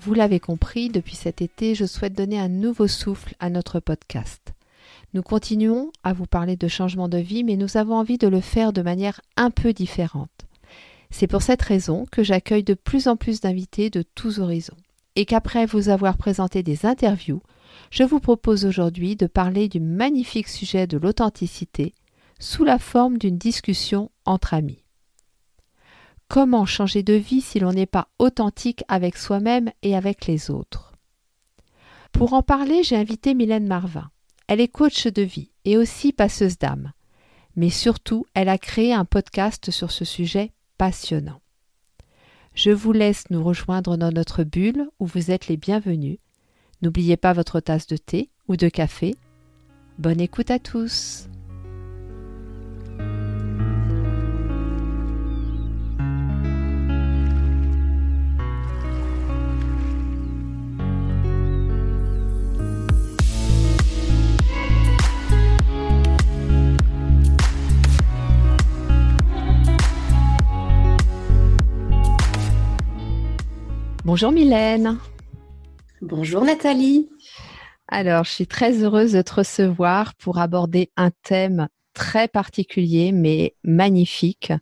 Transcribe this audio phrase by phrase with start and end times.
[0.00, 4.54] Vous l'avez compris, depuis cet été, je souhaite donner un nouveau souffle à notre podcast.
[5.12, 8.40] Nous continuons à vous parler de changement de vie, mais nous avons envie de le
[8.40, 10.46] faire de manière un peu différente.
[11.10, 14.76] C'est pour cette raison que j'accueille de plus en plus d'invités de tous horizons,
[15.16, 17.42] et qu'après vous avoir présenté des interviews,
[17.90, 21.92] je vous propose aujourd'hui de parler du magnifique sujet de l'authenticité
[22.38, 24.84] sous la forme d'une discussion entre amis.
[26.28, 30.92] Comment changer de vie si l'on n'est pas authentique avec soi-même et avec les autres
[32.12, 34.10] Pour en parler, j'ai invité Mylène Marvin.
[34.46, 36.92] Elle est coach de vie et aussi passeuse d'âme.
[37.56, 41.40] Mais surtout, elle a créé un podcast sur ce sujet passionnant.
[42.54, 46.18] Je vous laisse nous rejoindre dans notre bulle où vous êtes les bienvenus.
[46.82, 49.14] N'oubliez pas votre tasse de thé ou de café.
[49.98, 51.28] Bonne écoute à tous.
[74.18, 74.98] Bonjour Mylène.
[76.02, 77.08] Bonjour Nathalie.
[77.86, 83.54] Alors, je suis très heureuse de te recevoir pour aborder un thème très particulier mais
[83.62, 84.52] magnifique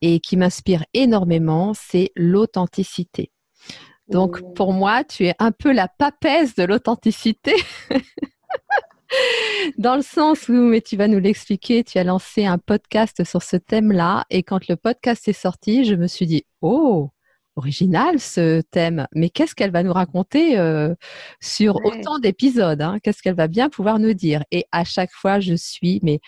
[0.00, 3.30] et qui m'inspire énormément, c'est l'authenticité.
[4.08, 4.52] Donc, oh.
[4.54, 7.54] pour moi, tu es un peu la papesse de l'authenticité.
[9.78, 13.44] Dans le sens où, mais tu vas nous l'expliquer, tu as lancé un podcast sur
[13.44, 17.10] ce thème-là et quand le podcast est sorti, je me suis dit, oh,
[17.56, 20.94] original ce thème, mais qu'est-ce qu'elle va nous raconter euh,
[21.40, 22.98] sur autant d'épisodes hein?
[23.02, 24.44] Qu'est-ce qu'elle va bien pouvoir nous dire?
[24.50, 26.20] Et à chaque fois, je suis mais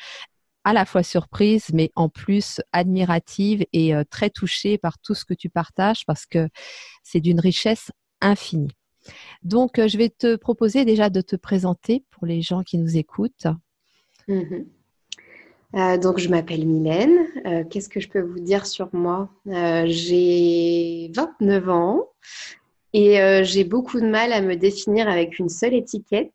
[0.65, 5.25] à la fois surprise, mais en plus admirative et euh, très touchée par tout ce
[5.25, 6.49] que tu partages parce que
[7.03, 7.91] c'est d'une richesse
[8.21, 8.73] infinie.
[9.43, 12.97] Donc, euh, je vais te proposer déjà de te présenter pour les gens qui nous
[12.97, 13.47] écoutent.
[14.27, 14.65] Mmh
[15.75, 17.27] euh, donc, je m'appelle Mylène.
[17.47, 19.29] Euh, qu'est-ce que je peux vous dire sur moi?
[19.49, 22.09] Euh, J'ai 29 ans
[22.95, 26.33] et j'ai beaucoup de mal à me définir avec une seule étiquette.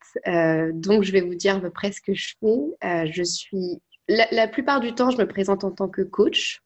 [0.72, 3.06] donc, je vais vous dire à peu près ce que je fais.
[3.10, 6.62] je suis la, plupart du temps, je me présente en tant que coach.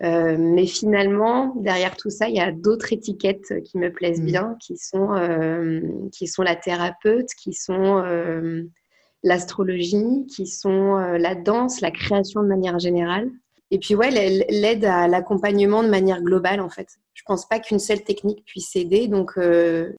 [0.00, 4.26] mais finalement, derrière tout ça, il y a d'autres étiquettes qui me plaisent mmh.
[4.26, 8.02] bien, qui sont, qui sont la thérapeute, qui sont
[9.24, 13.30] l'astrologie, qui sont euh, la danse, la création de manière générale.
[13.70, 16.86] Et puis, ouais, l'aide à l'accompagnement de manière globale, en fait.
[17.14, 19.08] Je pense pas qu'une seule technique puisse aider.
[19.08, 19.92] Donc, euh,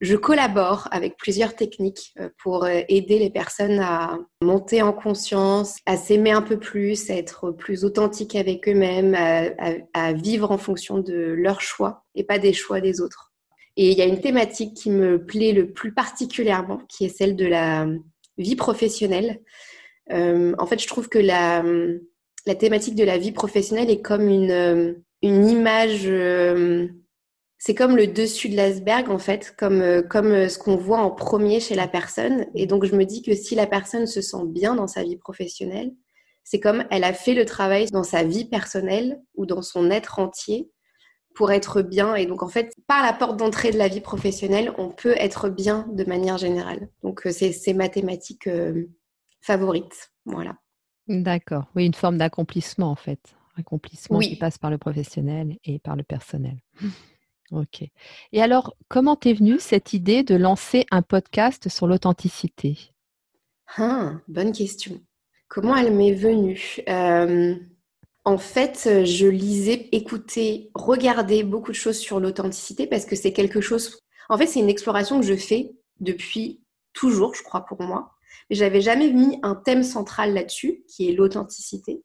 [0.00, 5.96] je collabore avec plusieurs techniques euh, pour aider les personnes à monter en conscience, à
[5.96, 11.34] s'aimer un peu plus, à être plus authentique avec eux-mêmes, à, vivre en fonction de
[11.36, 13.32] leurs choix et pas des choix des autres.
[13.76, 17.36] Et il y a une thématique qui me plaît le plus particulièrement, qui est celle
[17.36, 17.86] de la
[18.38, 19.40] vie professionnelle.
[20.12, 21.64] Euh, en fait, je trouve que la,
[22.46, 26.88] la, thématique de la vie professionnelle est comme une, euh, une image, euh,
[27.58, 31.60] c'est comme le dessus de l'iceberg, en fait, comme, comme ce qu'on voit en premier
[31.60, 32.46] chez la personne.
[32.54, 35.16] Et donc, je me dis que si la personne se sent bien dans sa vie
[35.16, 35.92] professionnelle,
[36.42, 40.18] c'est comme elle a fait le travail dans sa vie personnelle ou dans son être
[40.18, 40.70] entier
[41.34, 42.14] pour être bien.
[42.14, 45.48] Et donc, en fait, par la porte d'entrée de la vie professionnelle, on peut être
[45.48, 46.88] bien de manière générale.
[47.02, 48.86] Donc, euh, c'est ma thématique euh,
[49.40, 50.12] favorite.
[50.24, 50.56] Voilà.
[51.08, 51.64] D'accord.
[51.74, 53.34] Oui, une forme d'accomplissement, en fait.
[53.56, 56.56] Accomplissement qui passe par le professionnel et par le personnel.
[57.50, 57.84] Ok.
[58.32, 62.78] Et alors, comment t'es venue cette idée de lancer un podcast sur l'authenticité?
[63.76, 65.00] Ah, Bonne question.
[65.48, 66.80] Comment elle m'est venue?
[66.88, 67.54] Euh,
[68.24, 73.32] en fait, euh, je lisais, écoutais, regardais beaucoup de choses sur l'authenticité parce que c'est
[73.32, 73.98] quelque chose.
[74.30, 76.62] En fait, c'est une exploration que je fais depuis
[76.94, 78.12] toujours, je crois, pour moi.
[78.48, 82.02] Mais j'avais jamais mis un thème central là-dessus, qui est l'authenticité.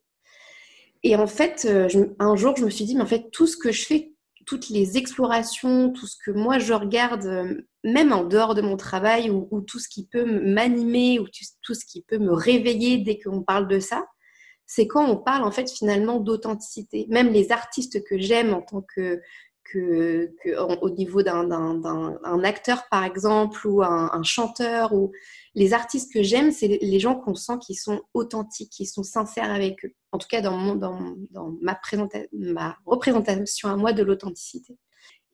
[1.04, 1.88] Et en fait, euh,
[2.20, 4.14] un jour, je me suis dit, mais en fait, tout ce que je fais,
[4.46, 8.76] toutes les explorations, tout ce que moi je regarde, euh, même en dehors de mon
[8.76, 11.28] travail, ou, ou tout ce qui peut m'animer, ou
[11.62, 14.06] tout ce qui peut me réveiller dès qu'on parle de ça,
[14.72, 17.08] c'est quand on parle en fait finalement d'authenticité.
[17.10, 19.20] Même les artistes que j'aime en tant que,
[19.64, 20.32] que,
[20.82, 25.12] au niveau d'un acteur, par exemple, ou un, chanteur, ou
[25.56, 29.52] les artistes que j'aime, c'est les gens qu'on sent qui sont authentiques, qui sont sincères
[29.52, 29.96] avec eux.
[30.12, 31.16] En tout cas, dans, mon, dans,
[31.62, 31.80] ma,
[32.32, 34.78] ma représentation à moi de l'authenticité.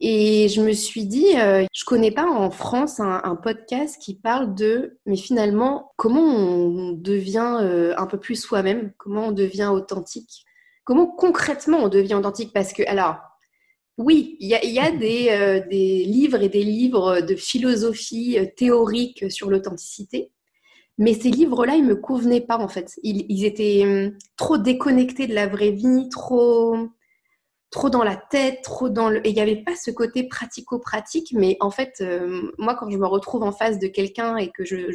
[0.01, 4.15] Et je me suis dit, je euh, je connais pas en France un, podcast qui
[4.15, 9.69] parle de, mais finalement, comment on devient euh, un peu plus soi-même, comment on devient
[9.71, 10.45] authentique,
[10.83, 12.51] comment concrètement on devient authentique?
[12.53, 13.17] Parce que, alors,
[13.97, 20.31] oui, il y a, euh, des, livres et des livres de philosophie théorique sur l'authenticité,
[20.97, 22.91] mais ces livres-là, ils me convenaient pas en fait.
[23.03, 26.89] ils étaient hum, trop déconnectés de la vraie vie, trop
[27.71, 29.25] trop dans la tête, trop dans le...
[29.25, 32.97] Et il n'y avait pas ce côté pratico-pratique, mais en fait, euh, moi, quand je
[32.97, 34.91] me retrouve en face de quelqu'un et que je,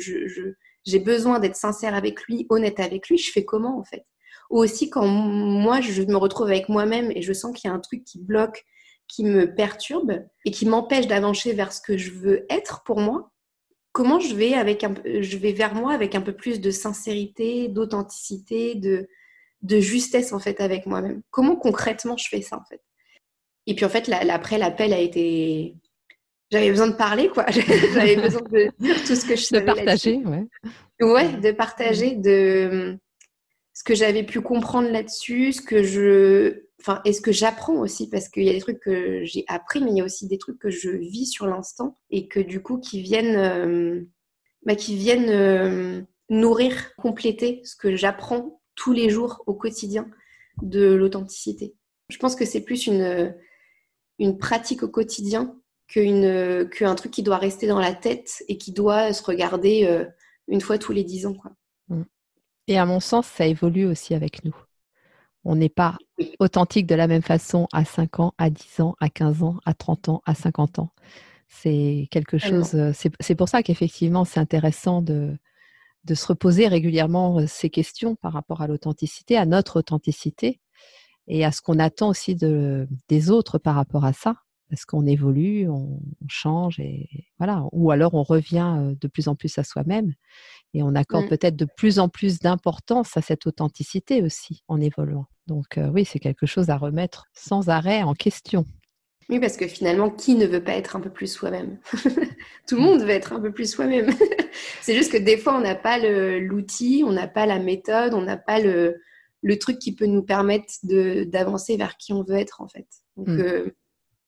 [0.84, 4.06] j'ai besoin d'être sincère avec lui, honnête avec lui, je fais comment en fait?
[4.50, 7.76] Ou aussi quand moi, je me retrouve avec moi-même et je sens qu'il y a
[7.76, 8.64] un truc qui bloque,
[9.06, 13.31] qui me perturbe et qui m'empêche d'avancer vers ce que je veux être pour moi,
[13.93, 14.94] comment je vais, avec un...
[15.05, 19.08] je vais vers moi avec un peu plus de sincérité, d'authenticité, de
[19.62, 21.23] de justesse en fait avec moi-même.
[21.31, 22.81] Comment concrètement je fais ça en fait?
[23.67, 25.75] Et puis en fait, après l'appel a été,
[26.51, 27.47] j'avais besoin de parler quoi.
[27.95, 29.61] j'avais besoin de dire tout ce que je savais.
[29.61, 30.47] De partager, ouais.
[31.01, 32.99] Ouais, de partager de
[33.75, 38.11] ce que j'avais pu comprendre là-dessus, ce que je, enfin, et ce que j'apprends aussi
[38.11, 40.39] parce qu'il y a des trucs que j'ai appris, mais il y a aussi des
[40.39, 44.03] trucs que je vis sur l'instant et que du coup qui viennent, euh,
[44.67, 50.08] bah, qui viennent euh, nourrir, compléter ce que j'apprends tous les jours, au quotidien,
[50.62, 51.75] de l'authenticité.
[52.08, 53.34] Je pense que c'est plus une,
[54.19, 55.56] une pratique au quotidien
[55.88, 60.05] qu'un truc qui doit rester dans la tête et qui doit se regarder euh,
[60.46, 61.34] une fois tous les dix ans.
[61.34, 61.52] Quoi.
[61.88, 62.02] Mm.
[62.69, 64.55] Et à mon sens, ça évolue aussi avec nous.
[65.44, 65.96] On n'est pas
[66.38, 69.75] authentique de la même façon à 5 ans, à 10 ans, à 15 ans, à
[69.75, 70.90] 30 ans, à 50 ans.
[71.49, 72.75] C'est quelque chose.
[72.75, 75.37] Euh, c'est pour ça qu'effectivement, c'est intéressant de,
[76.05, 80.61] de se reposer régulièrement ces questions par rapport à l'authenticité, à notre authenticité
[81.26, 84.37] et à ce qu'on attend aussi de, des autres par rapport à ça.
[84.69, 87.08] Parce qu'on évolue, on, change et
[87.38, 87.64] voilà.
[87.73, 90.14] Ou alors on revient de plus en plus à soi-même
[90.75, 91.29] et on accorde mmh.
[91.29, 95.26] peut-être de plus en plus d'importance à cette authenticité aussi en évoluant.
[95.49, 98.64] Donc oui, c'est quelque chose à remettre sans arrêt en question.
[99.28, 101.78] Oui, parce que finalement, qui ne veut pas être un peu plus soi-même?
[102.67, 104.11] Tout le monde veut être un peu plus soi-même.
[104.81, 105.99] c'est juste que des fois, on n'a pas
[106.38, 109.00] l'outil, on n'a pas la méthode, on n'a pas le,
[109.61, 112.87] truc qui peut nous permettre d'avancer vers qui on veut être, en fait.
[113.17, 113.40] Donc, mm.
[113.40, 113.70] euh,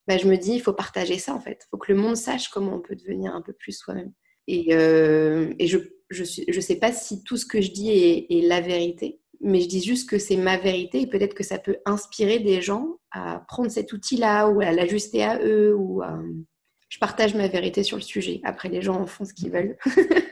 [0.07, 1.63] bah, je me dis, il faut partager ça, en fait.
[1.67, 4.13] Il faut que le monde sache comment on peut devenir un peu plus soi-même.
[4.47, 8.61] Et, euh, je ne je, sais pas si tout ce que je dis est la
[8.61, 12.39] vérité, mais je dis juste que c'est ma vérité et peut-être que ça peut inspirer
[12.39, 16.03] des gens à prendre cet outil-là ou à l'ajuster à eux ou
[16.89, 18.41] je partage ma vérité sur le sujet.
[18.45, 19.77] Après, les gens en font ce qu'ils veulent.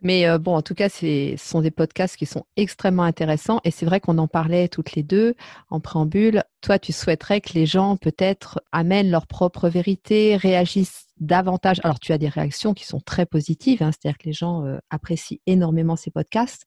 [0.00, 3.70] Mais euh, bon, en tout cas, ce sont des podcasts qui sont extrêmement intéressants et
[3.70, 5.34] c'est vrai qu'on en parlait toutes les deux
[5.70, 6.42] en préambule.
[6.60, 11.80] Toi, tu souhaiterais que les gens peut-être amènent leur propre vérité, réagissent davantage.
[11.82, 14.78] Alors, tu as des réactions qui sont très positives, hein, c'est-à-dire que les gens euh,
[14.90, 16.66] apprécient énormément ces podcasts.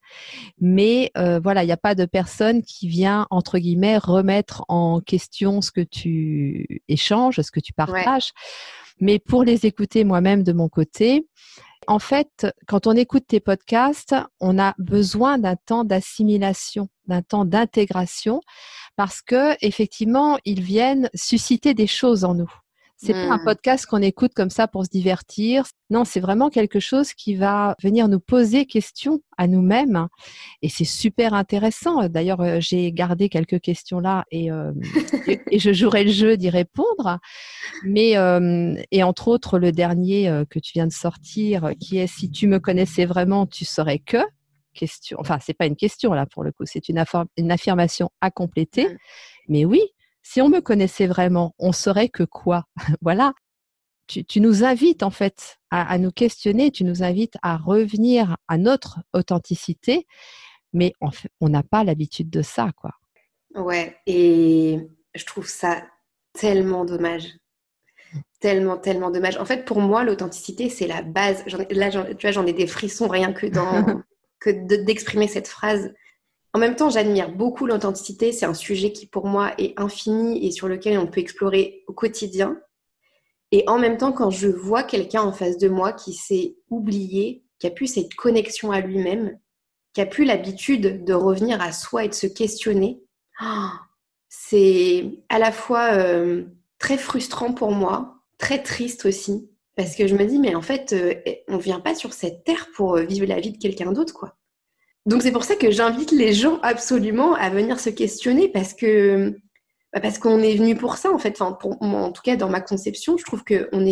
[0.59, 4.99] Mais euh, voilà, il n'y a pas de personne qui vient, entre guillemets, remettre en
[4.99, 8.31] question ce que tu échanges, ce que tu partages.
[8.99, 11.25] Mais pour les écouter moi-même de mon côté,
[11.87, 17.45] en fait, quand on écoute tes podcasts, on a besoin d'un temps d'assimilation, d'un temps
[17.45, 18.41] d'intégration,
[18.95, 22.51] parce que effectivement, ils viennent susciter des choses en nous.
[23.03, 23.45] C'est pas un mmh.
[23.45, 25.65] podcast qu'on écoute comme ça pour se divertir.
[25.89, 30.07] Non, c'est vraiment quelque chose qui va venir nous poser questions à nous-mêmes.
[30.61, 32.07] Et c'est super intéressant.
[32.09, 34.71] D'ailleurs, euh, j'ai gardé quelques questions là euh,
[35.27, 37.17] et, et, je jouerai le jeu d'y répondre.
[37.83, 42.29] Mais, euh, et entre autres, le dernier que tu viens de sortir, qui est si
[42.29, 44.23] tu me connaissais vraiment, tu saurais que?
[44.75, 45.17] Question.
[45.19, 47.03] Enfin, c'est pas une question là pour le coup, c'est une,
[47.35, 48.87] une affirmation à compléter.
[48.87, 48.97] Mmh.
[49.49, 49.81] Mais oui,
[50.23, 52.65] si on me connaissait vraiment, on saurait que quoi?
[53.01, 53.33] Voilà.
[54.07, 58.99] Tu, nous invites en fait à, nous questionner, tu nous invites à revenir à notre
[59.13, 60.05] authenticité,
[60.73, 60.91] mais
[61.39, 62.91] on n'a pas l'habitude de ça, quoi.
[63.55, 64.79] Ouais, et
[65.15, 65.85] je trouve ça
[66.33, 67.37] tellement dommage.
[68.41, 69.37] Tellement, tellement dommage.
[69.37, 71.45] En fait, pour moi, l'authenticité, c'est la base.
[71.69, 73.85] Là, tu vois, j'en ai des frissons rien que dans
[74.39, 74.49] que
[74.83, 75.93] d'exprimer cette phrase.
[76.53, 78.31] En même temps, j'admire beaucoup l'authenticité.
[78.31, 81.93] C'est un sujet qui, pour moi, est infini et sur lequel on peut explorer au
[81.93, 82.59] quotidien.
[83.51, 87.43] Et en même temps, quand je vois quelqu'un en face de moi qui s'est oublié,
[87.59, 89.39] qui a plus cette connexion à lui-même,
[89.93, 93.03] qui a plus l'habitude de revenir à soi et de se questionner,
[94.29, 96.45] c'est à la fois euh,
[96.79, 100.93] très frustrant pour moi, très triste aussi, parce que je me dis, mais en fait,
[100.93, 101.15] euh,
[101.47, 104.13] on ne vient pas sur cette terre pour euh, vivre la vie de quelqu'un d'autre,
[104.13, 104.37] quoi.
[105.05, 109.35] Donc c'est pour ça que j'invite les gens absolument à venir se questionner, parce que
[109.93, 111.41] bah, qu'on est venu pour ça, en fait.
[111.41, 111.53] En
[112.11, 113.43] tout cas, dans ma conception, je trouve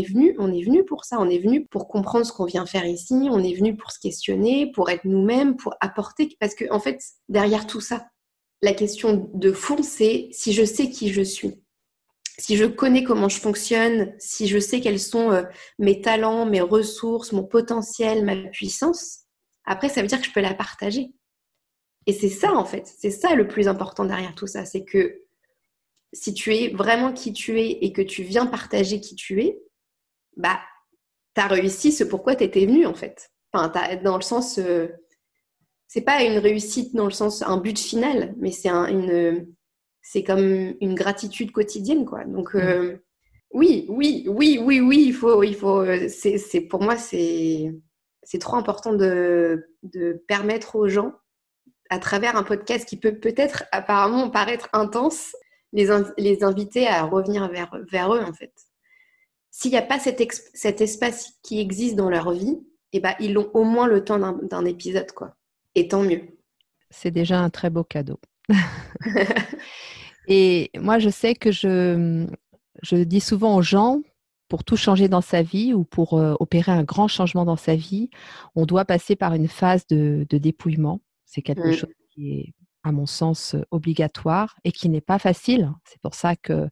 [0.03, 1.17] venu, on est venu pour ça.
[1.19, 3.27] On est venu pour comprendre ce qu'on vient faire ici.
[3.29, 6.37] On est venu pour se questionner, pour être nous-mêmes, pour apporter.
[6.39, 8.07] Parce que, en fait, derrière tout ça,
[8.61, 11.61] la question de fond, c'est si je sais qui je suis
[12.39, 15.43] si je connais comment je fonctionne, si je sais quels sont euh,
[15.77, 19.25] mes talents, mes ressources, mon potentiel, ma puissance,
[19.69, 21.11] après, ça veut dire que je peux la partager.
[22.05, 25.21] Et c'est ça, en fait, c'est ça le plus important derrière tout ça, c'est que
[26.11, 29.61] si tu es vraiment qui tu es et que tu viens partager qui tu es,
[30.35, 30.59] bah,
[31.35, 33.31] tu as réussi ce pourquoi tu étais venu, en fait.
[33.53, 33.71] Enfin,
[34.03, 34.88] dans le sens, euh,
[35.88, 39.47] c'est pas une réussite dans le sens, un but final, mais c'est une
[40.01, 42.25] c'est comme une gratitude quotidienne, quoi.
[42.25, 42.97] Donc, euh,
[43.51, 45.81] oui, oui, oui, oui, oui, il faut, il faut.
[45.81, 47.71] Euh, c'est, pour moi, c'est,
[48.29, 51.13] c'est trop important de, de permettre aux gens,
[51.89, 55.36] à travers un podcast qui peut peut-être apparemment paraître intense,
[55.74, 55.88] les,
[56.19, 58.53] les inviter à revenir vers, vers eux, en fait.
[59.50, 60.21] S'il n'y a pas cet,
[60.53, 62.59] cet, espace qui existe dans leur vie,
[62.93, 65.36] eh ben, ils ont au moins le temps d'un, d'un épisode, quoi.
[65.74, 66.21] Et tant mieux.
[66.91, 68.19] C'est déjà un très beau cadeau.
[70.27, 72.27] Et moi, je sais que je,
[72.83, 74.03] je dis souvent aux gens,
[74.50, 77.75] pour tout changer dans sa vie ou pour euh, opérer un grand changement dans sa
[77.75, 78.10] vie,
[78.56, 81.01] on doit passer par une phase de, dépouillement.
[81.25, 81.74] C'est quelque mmh.
[81.74, 82.53] chose qui est,
[82.84, 85.72] à mon sens, obligatoire et qui n'est pas facile.
[85.86, 86.70] C'est pour ça que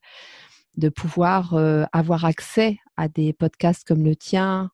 [0.76, 4.72] de pouvoir euh, avoir accès à des podcasts comme le tien,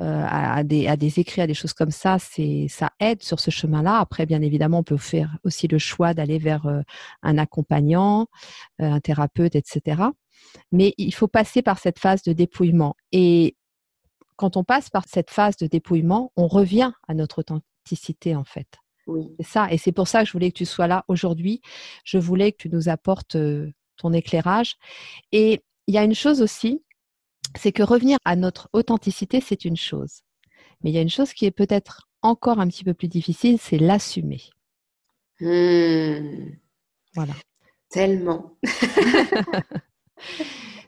[0.00, 3.38] euh, à, des, à, des, écrits, à des choses comme ça, c'est ça aide sur
[3.38, 4.00] ce chemin-là.
[4.00, 6.80] Après, bien évidemment, on peut faire aussi le choix d'aller vers euh,
[7.22, 8.26] un accompagnant,
[8.80, 10.02] euh, un thérapeute, etc.
[10.72, 12.96] Mais il faut passer par cette phase de dépouillement.
[13.12, 13.56] Et
[14.36, 18.68] quand on passe par cette phase de dépouillement, on revient à notre authenticité, en fait.
[19.06, 19.34] Oui.
[19.38, 19.70] C'est ça.
[19.70, 21.60] Et c'est pour ça que je voulais que tu sois là aujourd'hui.
[22.04, 23.36] Je voulais que tu nous apportes
[23.96, 24.76] ton éclairage.
[25.32, 26.82] Et il y a une chose aussi,
[27.56, 30.22] c'est que revenir à notre authenticité, c'est une chose.
[30.82, 33.58] Mais il y a une chose qui est peut-être encore un petit peu plus difficile,
[33.60, 34.42] c'est l'assumer.
[35.40, 36.50] Hmm.
[37.14, 37.34] Voilà.
[37.90, 38.56] Tellement.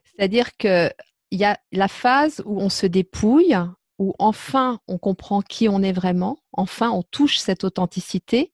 [0.04, 0.92] C'est-à-dire qu'il
[1.32, 3.56] y a la phase où on se dépouille,
[3.98, 8.52] où enfin on comprend qui on est vraiment, enfin on touche cette authenticité,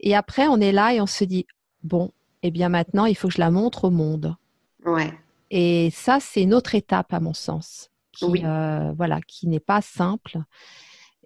[0.00, 1.46] et après on est là et on se dit,
[1.82, 4.36] bon, eh bien maintenant il faut que je la montre au monde.
[4.84, 5.12] Ouais.
[5.54, 9.82] Et ça, c'est une autre étape à mon sens, qui, euh, voilà, qui n'est pas
[9.82, 10.38] simple.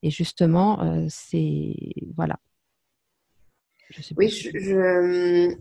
[0.02, 1.76] Et justement, euh, c'est
[2.16, 2.36] voilà.
[4.16, 5.56] oui, je, je,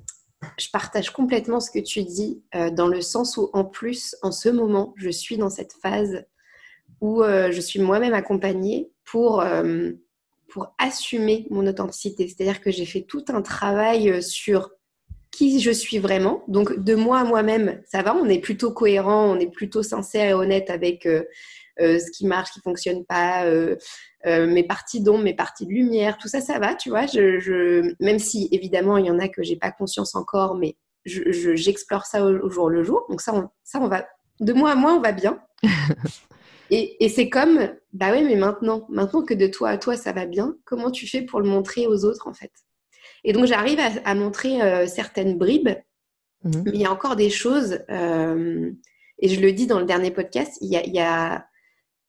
[0.72, 4.50] partage complètement ce que tu dis, euh, dans le sens où, en plus, en ce
[4.50, 6.26] moment, je suis dans cette phase
[7.02, 9.44] où je suis moi-même accompagnée pour,
[10.48, 12.28] pour assumer mon authenticité.
[12.28, 14.72] C'est-à-dire que j'ai fait tout un travail sur
[15.36, 16.44] qui je suis vraiment.
[16.48, 20.30] Donc, de moi à moi-même, ça va, on est plutôt cohérent, on est plutôt sincère
[20.30, 21.26] et honnête avec euh, euh,
[21.80, 23.46] ce qui marche, ce qui fonctionne pas,
[24.26, 27.06] euh, mes parties d'ombre, mes parties de lumière, tout ça, ça va, tu vois.
[27.06, 32.06] Je, Même si, évidemment, il y en a que j'ai pas conscience encore, mais j'explore
[32.06, 33.06] ça au, jour le jour.
[33.10, 34.08] Donc, ça on, ça, on va,
[34.40, 35.40] de moi à moi, on va bien.
[36.72, 40.12] et, et c'est comme, bah oui, mais maintenant, maintenant que de toi à toi, ça
[40.12, 42.52] va bien, comment tu fais pour le montrer aux autres, en fait?
[43.24, 45.70] Et donc, j'arrive à, montrer euh, certaines bribes,
[46.44, 48.72] mais il y a encore des choses, euh,
[49.20, 51.46] et je le dis dans le dernier podcast, il y a, il y a,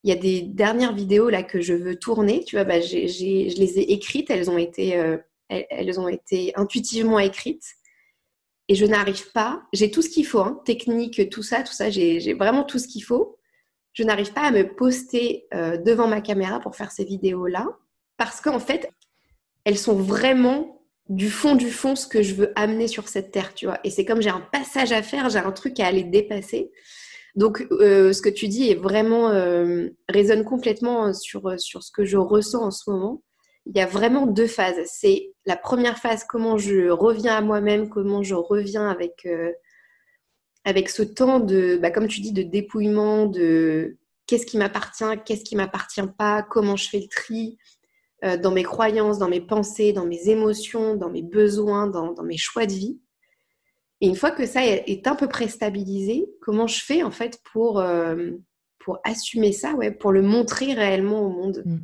[0.06, 2.44] il y a des dernières vidéos là que je veux tourner.
[2.44, 5.16] Tu vois, bah, j'ai, je les ai écrites, elles ont été, euh,
[5.48, 7.66] elles, ont été intuitivement écrites.
[8.68, 11.90] Et je n'arrive pas, j'ai tout ce qu'il faut, hein, technique, tout ça, tout ça,
[11.90, 13.36] j'ai, vraiment tout ce qu'il faut.
[13.94, 17.68] Je n'arrive pas à me poster devant ma caméra pour faire ces vidéos-là,
[18.16, 18.90] parce qu'en fait,
[19.64, 20.76] elles sont vraiment
[21.08, 23.78] du fond du fond ce que je veux amener sur cette terre, tu vois.
[23.84, 26.72] Et c'est comme j'ai un passage à faire, j'ai un truc à aller dépasser.
[27.36, 32.04] Donc, euh, ce que tu dis est vraiment euh, résonne complètement sur, sur ce que
[32.04, 33.22] je ressens en ce moment.
[33.66, 34.76] Il y a vraiment deux phases.
[34.86, 39.52] C'est la première phase, comment je reviens à moi-même, comment je reviens avec, euh,
[40.86, 45.56] ce temps de, bah, comme tu dis, de dépouillement, de qu'est-ce qui m'appartient, qu'est-ce qui
[45.56, 47.58] m'appartient pas, comment je fais le tri,
[48.24, 52.38] euh, dans mes croyances, dans mes pensées, dans mes émotions, dans mes besoins, dans, mes
[52.38, 53.00] choix de vie.
[54.00, 57.40] Et une fois que ça est un peu près stabilisé, comment je fais en fait
[57.52, 58.32] pour, euh,
[58.78, 61.78] pour assumer ça, ouais, pour le montrer réellement au monde mm.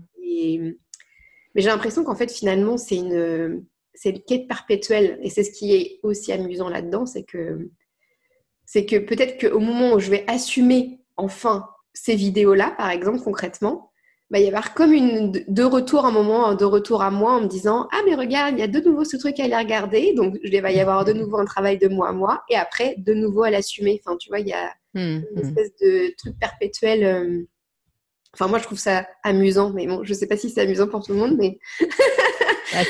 [1.55, 3.65] Mais j'ai l'impression qu'en fait finalement c'est une,
[3.95, 5.19] c'est une quête perpétuelle.
[5.23, 7.71] Et c'est ce qui est aussi amusant là-dedans, c'est que
[8.65, 13.92] C'est que peut-être qu'au moment où je vais assumer enfin ces vidéos-là, par exemple, concrètement,
[14.33, 17.35] bah, il va y avoir comme une, deux retours, un moment de retour à moi
[17.35, 19.55] en me disant Ah, mais regarde, il y a de nouveau ce truc à aller
[19.55, 20.15] regarder.
[20.15, 22.43] Donc, il va y avoir de nouveau un travail de moi à moi.
[22.49, 24.01] Et après, de nouveau à l'assumer.
[24.03, 25.39] Enfin, tu vois, il y a mmh, une mmh.
[25.39, 27.05] espèce de truc perpétuel.
[27.05, 27.47] Euh,
[28.33, 29.71] enfin, moi, je trouve ça amusant.
[29.75, 31.59] Mais bon, je ne sais pas si c'est amusant pour tout le monde, mais.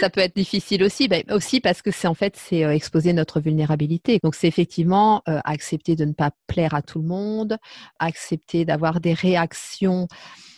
[0.01, 3.13] ça peut être difficile aussi, bah, aussi parce que c'est en fait c'est euh, exposer
[3.13, 4.21] notre vulnérabilité.
[4.23, 7.59] Donc c'est effectivement euh, accepter de ne pas plaire à tout le monde,
[7.99, 10.07] accepter d'avoir des réactions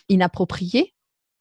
[0.08, 0.94] inappropriées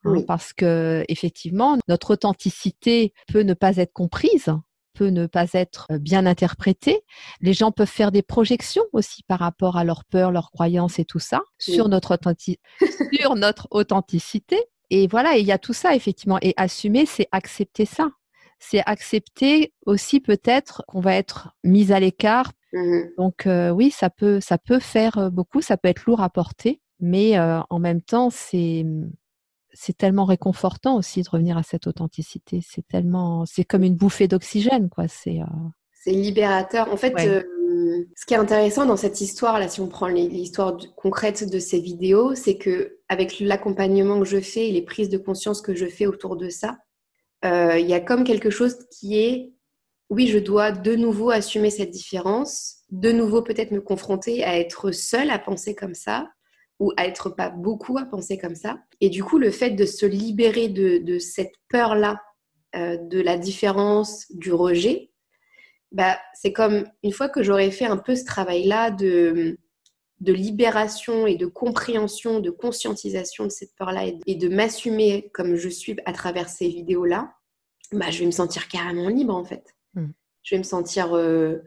[0.05, 4.53] hein, parce que effectivement notre authenticité peut ne pas être comprise
[4.93, 7.01] peut ne pas être euh, bien interprétée.
[7.41, 11.05] Les gens peuvent faire des projections aussi par rapport à leurs peurs, leurs croyances et
[11.05, 12.17] tout ça sur, notre
[13.13, 14.59] sur notre authenticité.
[14.89, 16.37] Et voilà, il y a tout ça effectivement.
[16.41, 18.09] Et assumer, c'est accepter ça.
[18.59, 22.51] C'est accepter aussi peut-être qu'on va être mis à l'écart.
[22.71, 26.21] Mmh Donc euh, oui, ça peut, ça peut faire euh, beaucoup, ça peut être lourd
[26.21, 28.85] à porter, mais euh, en même temps, c'est
[29.73, 32.59] c'est tellement réconfortant aussi de revenir à cette authenticité.
[32.63, 35.07] C'est tellement, c'est comme une bouffée d'oxygène, quoi.
[35.07, 35.39] C'est
[35.91, 36.91] c'est libérateur.
[36.91, 41.49] En fait, ce qui est intéressant dans cette histoire, là, si on prend l'histoire concrète
[41.49, 45.61] de ces vidéos, c'est que avec l'accompagnement que je fais et les prises de conscience
[45.61, 46.77] que je fais autour de ça,
[47.43, 49.53] euh, il y a comme quelque chose qui est,
[50.09, 54.91] oui, je dois de nouveau assumer cette différence, de nouveau peut-être me confronter à être
[54.91, 56.29] seule à penser comme ça,
[56.83, 58.77] ou à être pas beaucoup à penser comme ça.
[58.99, 62.21] Et du coup, le fait de se libérer de, cette peur-là,
[62.75, 65.11] euh, de la différence, du rejet,
[65.93, 69.57] bah, c'est comme une fois que j'aurais fait un peu ce travail-là de,
[70.19, 75.69] de libération et de compréhension, de conscientisation de cette peur-là et de m'assumer comme je
[75.69, 77.33] suis à travers ces vidéos-là,
[77.93, 79.73] bah, je vais me sentir carrément libre en fait.
[79.93, 80.11] Hmm.
[80.41, 81.59] Je vais me sentir euh,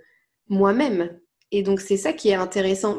[0.48, 1.18] moi-même.
[1.52, 2.98] Et donc c'est ça qui est intéressant.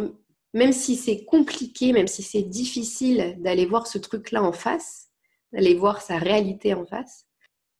[0.53, 5.09] Même si c'est compliqué, même si c'est difficile d'aller voir ce truc-là en face,
[5.53, 7.25] d'aller voir sa réalité en face,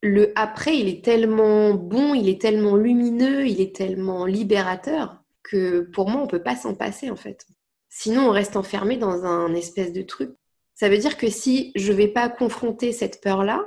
[0.04, 5.82] le après, il est tellement bon, il est tellement lumineux, il est tellement libérateur que
[5.82, 7.46] pour moi, on ne peut pas s'en passer en fait.
[7.90, 10.32] Sinon, on reste enfermé dans un espèce de truc.
[10.76, 13.66] Ça veut dire que si je ne vais pas confronter cette peur-là,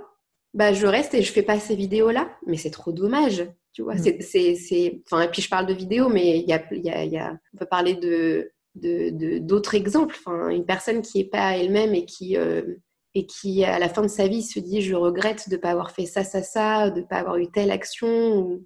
[0.55, 2.31] bah je reste et je fais pas ces vidéos-là.
[2.47, 3.97] Mais c'est trop dommage, tu vois.
[3.97, 4.21] Mm.
[4.21, 7.67] C'est, Enfin, et puis je parle de vidéos, mais y a, y, a, on peut
[7.67, 10.17] parler de d'autres exemples.
[10.19, 12.63] Enfin, une personne qui n'est pas elle-même et qui euh,
[13.15, 15.71] et qui, à la fin de sa vie, se dit je regrette de ne pas
[15.71, 18.61] avoir fait ça, ça, ça, de ne pas avoir eu telle action.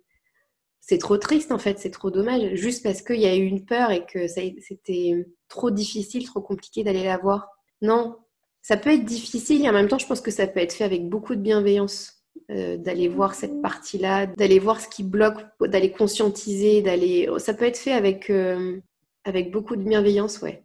[0.80, 3.64] C'est trop triste en fait, c'est trop dommage, juste parce qu'il y a eu une
[3.64, 7.48] peur et que c'était trop difficile, trop compliqué d'aller la voir.
[7.80, 8.16] Non,
[8.60, 10.84] ça peut être difficile et en même temps, je pense que ça peut être fait
[10.84, 12.24] avec beaucoup de bienveillance.
[12.50, 17.26] Euh, d'aller voir cette partie-là, d'aller voir ce qui bloque, d'aller conscientiser, d'aller.
[17.38, 18.80] Ça peut être fait avec, euh,
[19.24, 20.62] avec beaucoup de bienveillance, ouais.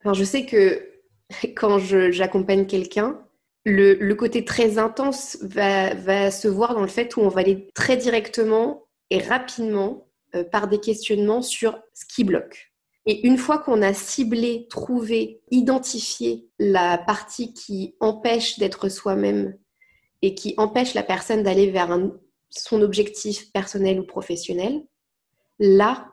[0.00, 0.90] Enfin, je sais que
[1.56, 3.20] quand j'accompagne quelqu'un,
[3.64, 7.96] le, côté très intense va, se voir dans le fait où on va aller très
[7.96, 12.72] directement et rapidement euh, par des questionnements sur ce qui bloque.
[13.06, 19.56] Et une fois qu'on a ciblé, trouvé, identifié la partie qui empêche d'être soi-même
[20.22, 21.98] et qui empêche la personne d'aller vers
[22.50, 24.84] son objectif personnel ou professionnel,
[25.58, 26.09] là,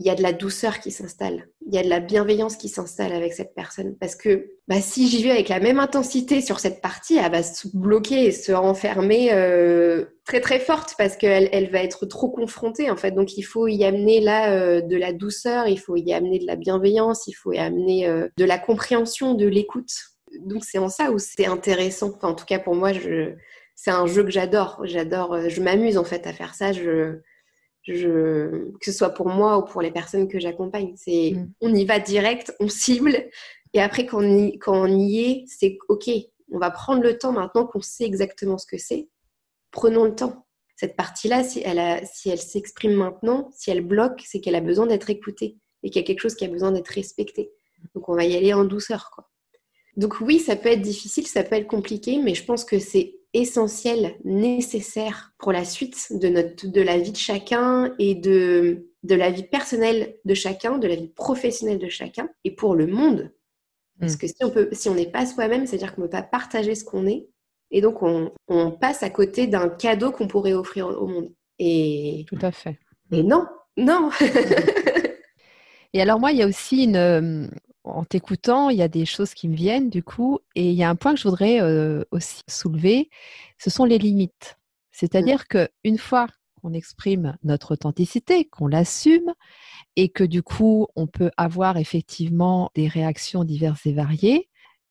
[0.00, 2.68] il y a de la douceur qui s'installe, il y a de la bienveillance qui
[2.68, 3.96] s'installe avec cette personne.
[4.00, 7.42] Parce que bah, si j'y vais avec la même intensité sur cette partie, elle va
[7.42, 12.30] se bloquer et se renfermer euh, très très forte parce qu'elle elle va être trop
[12.30, 13.10] confrontée en fait.
[13.10, 16.46] Donc il faut y amener là euh, de la douceur, il faut y amener de
[16.46, 19.90] la bienveillance, il faut y amener euh, de la compréhension, de l'écoute.
[20.42, 22.12] Donc c'est en ça où c'est intéressant.
[22.22, 23.32] en tout cas pour moi, je...
[23.74, 24.80] c'est un jeu que j'adore.
[24.84, 26.70] J'adore, je m'amuse en fait à faire ça.
[26.70, 27.18] Je
[27.94, 30.92] que ce soit pour moi ou pour les personnes que j'accompagne.
[30.96, 31.52] C'est mm.
[31.60, 33.28] on y va direct, on cible,
[33.72, 36.10] et après quand on y, quand on y est, c'est ok.
[36.50, 39.08] On va prendre le temps maintenant qu'on sait exactement ce que c'est.
[39.70, 40.46] Prenons le temps.
[40.76, 44.86] Cette partie-là, si elle, si elle s'exprime maintenant, si elle bloque, c'est qu'elle a besoin
[44.86, 47.50] d'être écoutée et qu'il y a quelque chose qui a besoin d'être respecté.
[47.94, 49.28] Donc on va y aller en douceur, quoi.
[49.96, 53.17] Donc oui, ça peut être difficile, ça peut être compliqué, mais je pense que c'est
[53.34, 59.14] essentiel, nécessaire pour la suite de, notre, de la vie de chacun et de, de
[59.14, 63.32] la vie personnelle de chacun, de la vie professionnelle de chacun et pour le monde.
[64.00, 64.18] Parce mm.
[64.18, 66.74] que si on peut, si on n'est pas soi-même, c'est-à-dire qu'on ne peut pas partager
[66.74, 67.28] ce qu'on est,
[67.70, 71.32] et donc on, on passe à côté d'un cadeau qu'on pourrait offrir au monde.
[71.58, 72.78] Et tout à fait.
[73.12, 74.10] Et non, non.
[75.92, 77.50] et alors moi, il y a aussi une,
[77.88, 80.82] en t'écoutant, il y a des choses qui me viennent du coup, et il y
[80.82, 83.10] a un point que je voudrais euh, aussi soulever,
[83.58, 84.58] ce sont les limites.
[84.90, 85.48] C'est-à-dire mmh.
[85.50, 86.26] que une fois
[86.60, 89.32] qu'on exprime notre authenticité, qu'on l'assume
[89.96, 94.48] et que du coup, on peut avoir effectivement des réactions diverses et variées.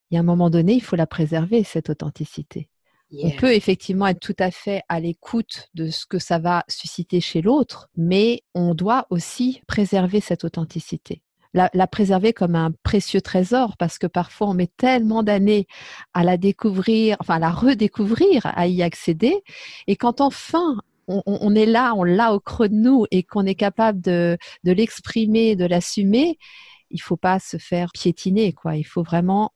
[0.10, 2.70] Il y a un moment donné, il faut la préserver, cette authenticité.
[3.24, 7.22] On peut effectivement être tout à fait à l'écoute de ce que ça va susciter
[7.22, 11.22] chez l'autre, mais on doit aussi préserver cette authenticité.
[11.74, 15.68] La, préserver comme un précieux trésor parce que parfois on met tellement d'années
[16.14, 19.44] à la découvrir, enfin à la redécouvrir, à y accéder.
[19.88, 23.56] Et quand enfin on, est là, on l'a au creux de nous et qu'on est
[23.56, 26.38] capable de, de l'exprimer, de l'assumer,
[26.90, 28.76] il faut pas se faire piétiner, quoi.
[28.76, 29.54] Il faut vraiment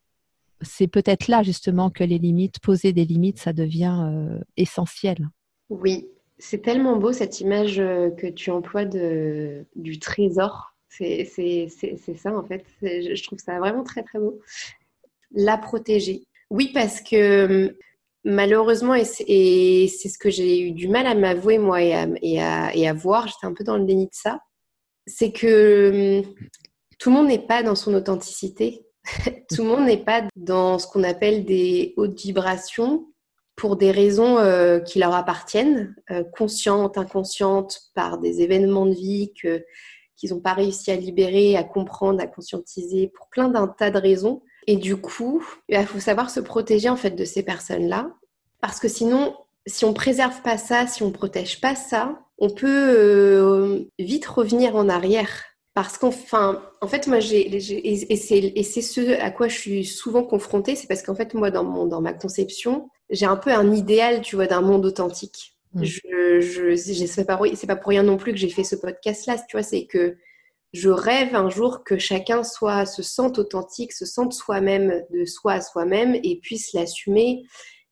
[0.61, 5.29] c'est peut-être là justement que les limites, poser des limites, ça devient euh, essentiel.
[5.69, 10.70] Oui, c'est tellement beau cette image euh, que tu emploies de, du trésor.
[10.97, 11.27] C'est
[12.17, 12.65] ça en fait.
[12.81, 14.39] Je trouve ça vraiment très très beau.
[15.31, 16.23] La protéger.
[16.49, 17.77] Oui, parce que
[18.23, 22.41] malheureusement, et c'est ce que j'ai eu du mal à m'avouer moi et à, et,
[22.41, 24.41] à, et à voir, j'étais un peu dans le déni de ça,
[25.07, 26.33] c'est que hum,
[26.99, 28.85] tout le monde n'est pas dans son authenticité
[29.49, 33.07] tout le monde n'est pas dans ce qu'on appelle des hautes vibrations
[33.55, 39.33] pour des raisons euh, qui leur appartiennent, euh, conscientes, inconscientes, par des événements de vie
[39.39, 39.63] que,
[40.21, 43.97] qu'ils n'ont pas réussi à libérer, à comprendre, à conscientiser, pour plein d'un tas de
[43.97, 44.43] raisons.
[44.67, 48.11] Et du coup, il faut savoir se protéger en fait de ces personnes-là,
[48.61, 52.67] parce que sinon, si on préserve pas ça, si on protège pas ça, on peut
[52.67, 59.31] euh, vite revenir en arrière parce qu'enfin, en fait, moi, j'ai, et, c'est, ce à
[59.31, 62.89] quoi je suis souvent confrontée, c'est parce qu'en fait, moi, dans, mon, dans ma conception,
[63.09, 65.55] j'ai un peu un idéal, tu vois, d'un monde authentique.
[65.73, 65.83] Mm.
[65.83, 69.57] Je, je, c'est, pas, pas pour rien non plus que j'ai fait ce podcast-là, tu
[69.57, 70.17] vois, c'est que
[70.73, 75.53] je rêve un jour que chacun soit, se sente authentique, se sente soi-même, de soi
[75.53, 77.43] à soi-même, et puisse l'assumer,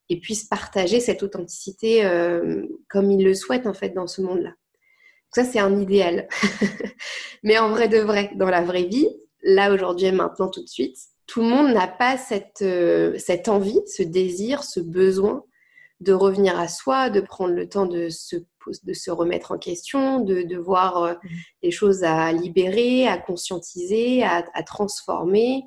[0.08, 4.54] et puisse partager cette authenticité euh, comme il le souhaite, en fait, dans ce monde-là.
[5.34, 6.26] Ça, c'est un idéal.
[7.42, 9.08] Mais en vrai de vrai, dans la vraie vie,
[9.42, 13.48] là, aujourd'hui et maintenant, tout de suite, tout le monde n'a pas cette, euh, cette
[13.48, 15.44] envie, ce désir, ce besoin
[16.00, 18.36] de revenir à soi, de prendre le temps de se,
[18.82, 21.28] de se remettre en question, de, de voir euh, mmh.
[21.62, 25.64] les choses à libérer, à conscientiser, à, transformer.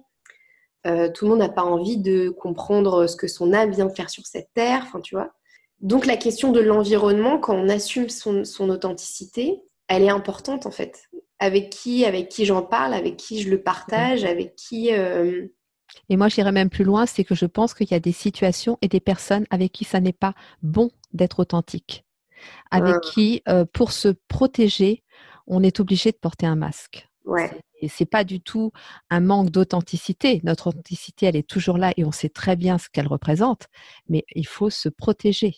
[0.86, 4.10] Euh, tout le monde n'a pas envie de comprendre ce que son âme vient faire
[4.10, 5.32] sur cette terre, enfin tu vois.
[5.80, 11.10] Donc la question de l'environnement, quand on assume son, authenticité, elle est importante en fait.
[11.40, 14.94] Avec qui, avec qui j'en parle, avec qui je le partage, avec qui.
[14.94, 15.48] Euh,
[16.10, 18.78] et moi, j'irais même plus loin, c'est que je pense qu'il y a des situations
[18.82, 22.06] et des personnes avec qui ça n'est pas bon d'être authentique,
[22.72, 23.00] avec ah.
[23.14, 25.04] qui, euh, pour se protéger,
[25.48, 27.08] on est obligé de porter un masque.
[27.26, 27.52] Ouais.
[27.82, 28.72] Et c'est pas du tout
[29.10, 30.42] un manque d'authenticité.
[30.44, 33.68] Notre authenticité, elle est toujours là et on sait très bien ce qu'elle représente,
[34.08, 35.56] mais il faut se protéger.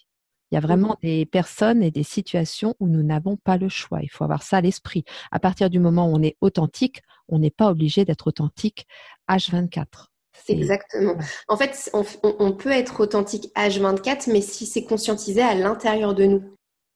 [0.51, 3.67] Il y a mmh vraiment des personnes et des situations où nous n'avons pas le
[3.67, 3.99] choix.
[4.01, 5.03] Il faut avoir ça à l'esprit.
[5.31, 8.85] À partir du moment où on est authentique, on n'est pas obligé d'être authentique
[9.27, 10.09] H24.
[10.47, 11.15] Exactement.
[11.47, 16.43] En fait, on, peut être authentique H24, mais si c'est conscientisé à l'intérieur de nous.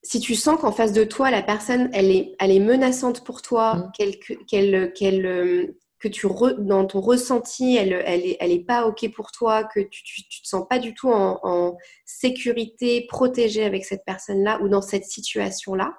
[0.02, 3.42] Si tu sens qu'en face de toi, la personne, elle est, elle est menaçante pour
[3.42, 3.92] toi, mmh.
[3.98, 6.28] qu'elle, qu'elle, euh, que tu
[6.60, 10.42] dans ton ressenti, elle, elle, est, elle est pas ok pour toi, que tu, tu,
[10.42, 11.76] te sens pas du tout en,
[12.06, 15.94] sécurité, protégée avec cette personne-là ou dans cette situation-là,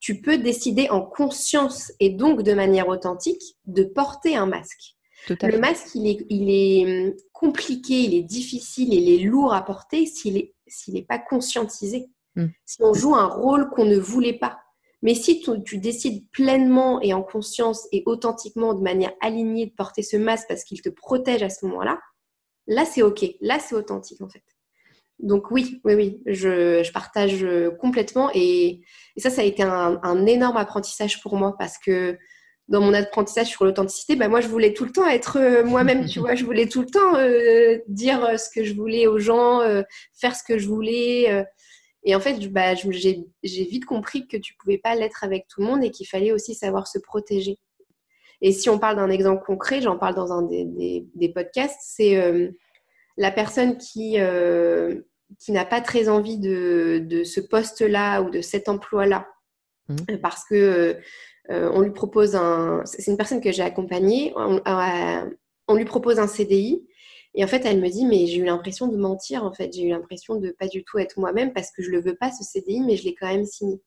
[0.00, 4.96] tu peux décider en conscience et donc de manière authentique de porter un masque.
[5.28, 9.64] Le masque, il est, il est hum, compliqué, il est difficile, il est lourd à
[9.64, 12.08] porter s'il n'est s'il est pas conscientisé.
[12.36, 12.48] Hmm.
[12.64, 14.58] Si on joue un rôle qu'on ne voulait pas.
[15.02, 20.02] Mais si tu, décides pleinement et en conscience et authentiquement, de manière alignée, de porter
[20.02, 22.00] ce masque parce qu'il te protège à ce moment-là,
[22.66, 24.42] là c'est ok, là c'est authentique en fait.
[25.18, 27.46] Donc oui, oui, oui, je, partage
[27.78, 28.80] complètement et,
[29.18, 32.18] ça, ça a été un, énorme apprentissage pour moi parce que
[32.68, 36.06] dans mon apprentissage sur l'authenticité, bah moi je voulais tout le temps être euh, moi-même,
[36.06, 39.18] tu vois, je voulais tout le temps euh, dire euh, ce que je voulais aux
[39.18, 39.60] gens,
[40.14, 41.44] faire ce que je voulais.
[42.06, 45.66] Et en fait, bah, j'ai vite compris que tu pouvais pas l'être avec tout le
[45.66, 47.58] monde et qu'il fallait aussi savoir se protéger.
[48.40, 52.52] Et si on parle d'un exemple concret, j'en parle dans un des, des, podcasts, c'est
[53.16, 54.18] la personne qui,
[55.38, 59.28] qui n'a pas très envie de, de ce poste-là ou de cet emploi-là.
[59.88, 60.16] Mmh.
[60.22, 60.98] Parce que
[61.48, 62.82] on lui propose un.
[62.84, 64.32] C'est une personne que j'ai accompagnée.
[64.36, 66.86] on, lui propose un CDI
[67.34, 69.72] et en fait, elle me dit, mais j'ai eu l'impression de mentir, en fait.
[69.72, 72.30] J'ai eu l'impression de pas du tout être moi-même parce que je le veux pas,
[72.30, 73.80] ce CDI, mais je l'ai quand même signé.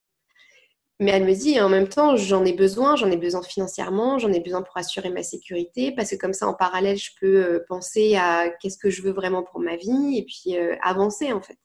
[1.00, 4.34] Mais elle me dit, en même temps, j'en ai besoin, j'en ai besoin financièrement, j'en
[4.34, 7.66] ai besoin pour assurer ma sécurité, parce que comme ça, en parallèle, je peux euh,
[7.70, 11.42] penser à qu'est-ce que je veux vraiment pour ma vie et puis euh, avancer, en
[11.42, 11.58] fait.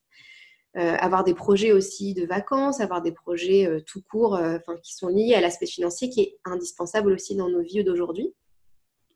[0.75, 4.41] Avoir des projets aussi de vacances, avoir des projets tout court,
[4.83, 8.33] qui sont liés à l'aspect financier qui est indispensable aussi dans nos vies d'aujourd'hui.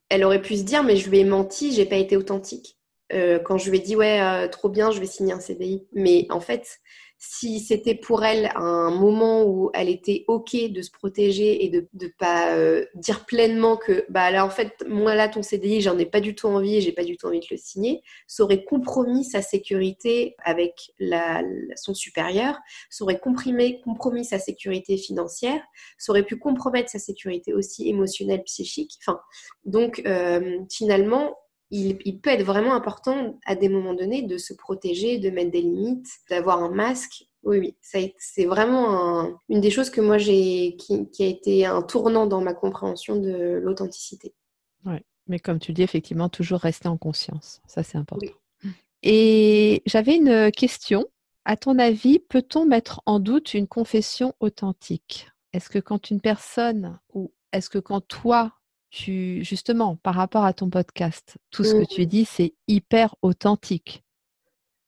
[0.08, 2.78] Elle aurait pu se dire, mais je lui ai menti, j'ai pas été authentique.
[3.10, 5.86] quand je lui ai dit, ouais, trop bien, je vais signer un CDI.
[5.92, 6.78] Mais en fait,
[7.18, 11.88] si c'était pour elle un moment où elle était ok de se protéger et de
[11.94, 15.98] ne pas euh, dire pleinement que bah là en fait moi là ton CDI j'en
[15.98, 18.64] ai pas du tout envie j'ai pas du tout envie de le signer, ça aurait
[18.64, 21.42] compromis sa sécurité avec la,
[21.76, 22.58] son supérieur,
[22.90, 25.62] ça aurait comprimé, compromis sa sécurité financière,
[25.98, 28.98] ça aurait pu compromettre sa sécurité aussi émotionnelle, psychique.
[29.00, 29.20] Enfin
[29.64, 31.36] donc euh, finalement
[31.70, 35.62] il, peut être vraiment important à des moments donnés de se protéger, de mettre des
[35.62, 37.26] limites, d'avoir un masque.
[37.42, 42.26] Oui, oui, c'est vraiment une des choses que moi j'ai, qui, a été un tournant
[42.26, 44.34] dans ma compréhension de l'authenticité.
[44.84, 47.60] Oui, mais comme tu dis, effectivement, toujours rester en conscience.
[47.66, 48.32] Ça, c'est important.
[49.02, 51.06] Et j'avais une question.
[51.44, 55.28] À ton avis, peut-on mettre en doute une confession authentique?
[55.52, 58.52] Est-ce que quand une personne ou est-ce que quand toi,
[58.90, 62.06] justement, par rapport à ton podcast, tout ce que tu mmh.
[62.06, 64.04] dis, c'est hyper authentique.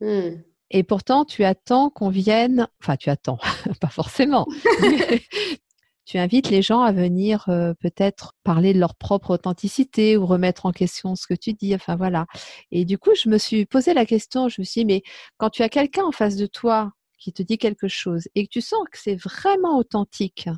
[0.01, 0.41] Mmh.
[0.71, 3.39] Et pourtant, tu attends qu'on vienne, enfin, tu attends,
[3.81, 4.47] pas forcément.
[6.05, 10.67] tu invites les gens à venir euh, peut-être parler de leur propre authenticité ou remettre
[10.67, 11.75] en question ce que tu dis.
[11.75, 12.27] Enfin, voilà.
[12.71, 15.03] Et du coup, je me suis posé la question, je me suis dit, mais
[15.37, 18.51] quand tu as quelqu'un en face de toi qui te dit quelque chose et que
[18.51, 20.49] tu sens que c'est vraiment authentique,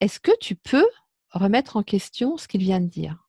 [0.00, 0.86] est-ce que tu peux
[1.30, 3.28] remettre en question ce qu'il vient de dire.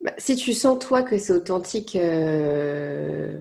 [0.00, 3.38] Bah, si tu sens toi que c'est authentique, euh,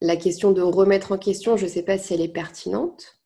[0.00, 3.20] la question de remettre en question, je ne sais pas si elle est pertinente.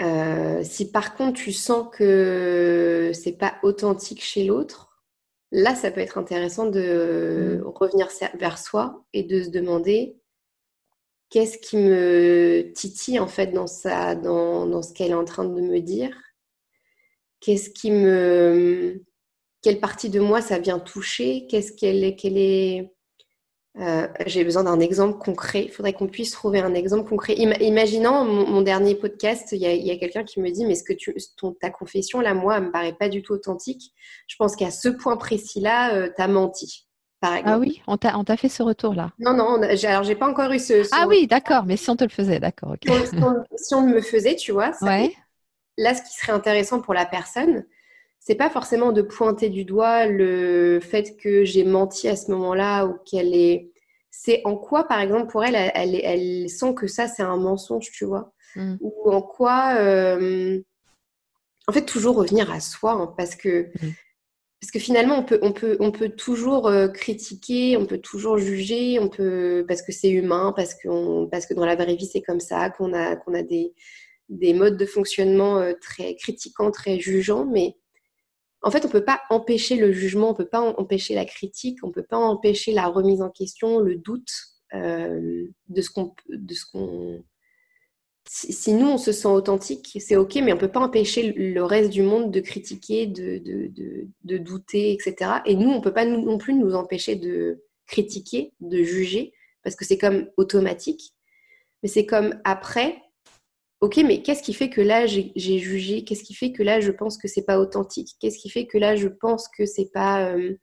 [0.00, 5.02] Euh, si par contre tu sens que c'est pas authentique chez l'autre,
[5.52, 7.66] là ça peut être intéressant de mm.
[7.68, 10.16] revenir vers soi et de se demander
[11.30, 13.66] qu'est-ce qui me titille en fait dans,
[14.66, 16.14] dans ce qu'elle est en train de me dire?
[17.42, 19.02] Qu'est-ce qui me.
[19.62, 21.46] Quelle partie de moi ça vient toucher?
[21.48, 22.16] Qu'est-ce qu'elle est.
[22.16, 22.94] Quelle est...
[23.80, 25.64] Euh, j'ai besoin d'un exemple concret.
[25.64, 27.34] Il faudrait qu'on puisse trouver un exemple concret.
[27.34, 31.14] imaginant mon, dernier podcast, il y a, quelqu'un qui me dit Mais est-ce que tu,
[31.60, 33.92] ta confession, là, moi, elle me paraît pas du tout authentique?
[34.28, 36.86] Je pense qu'à ce point précis-là, euh, tu as menti.
[37.22, 39.12] Ah oui, on t'a fait ce retour-là?
[39.20, 40.88] Non, non, alors j'ai pas encore eu ce.
[40.92, 42.74] Ah oui, d'accord, mais si on te le faisait, d'accord.
[43.56, 45.14] Si, on, me le faisait, tu vois, ça, ouais
[45.76, 47.64] là, ce qui serait intéressant pour la personne,
[48.24, 52.86] c'est pas forcément de pointer du doigt le fait que j'ai menti à ce moment-là
[52.86, 53.70] ou qu'elle est.
[54.10, 58.04] C'est en quoi, par exemple, pour elle, elle, sent que ça, c'est un mensonge, tu
[58.04, 58.32] vois?
[58.54, 58.76] Mm.
[58.80, 59.74] Ou en quoi.
[59.78, 60.60] Euh,
[61.66, 63.70] en fait, toujours revenir à soi, hein, parce que.
[63.82, 63.92] Mm.
[64.60, 68.38] Parce que finalement, on peut, on peut, on peut toujours euh, critiquer, on peut toujours
[68.38, 70.76] juger, on peut, parce que c'est humain, parce,
[71.32, 73.74] parce que dans la vraie vie, c'est comme ça, qu'on a, qu'on a des,
[74.32, 77.76] des modes de fonctionnement euh, très critiquants, très jugeants, mais
[78.62, 81.24] en fait, on ne peut pas empêcher le jugement, on ne peut pas empêcher la
[81.24, 84.30] critique, on ne peut pas empêcher la remise en question, le doute
[84.74, 87.24] euh, de ce qu'on...
[88.28, 91.62] Si, nous, on se sent authentique, c'est OK, mais on ne peut pas empêcher le
[91.64, 93.42] reste du monde de critiquer, de,
[94.22, 95.32] de, douter, etc.
[95.44, 99.74] Et nous, on ne peut pas non plus nous empêcher de critiquer, de juger, parce
[99.74, 101.14] que c'est comme automatique.
[101.82, 103.01] Mais c'est comme après,
[103.82, 106.04] ok, mais qu'est-ce qui fait que là j'ai jugé?
[106.04, 108.10] Qu'est-ce qui fait que là je pense que c'est pas authentique?
[108.20, 110.54] Qu'est-ce qui fait que là je pense que c'est pas euh,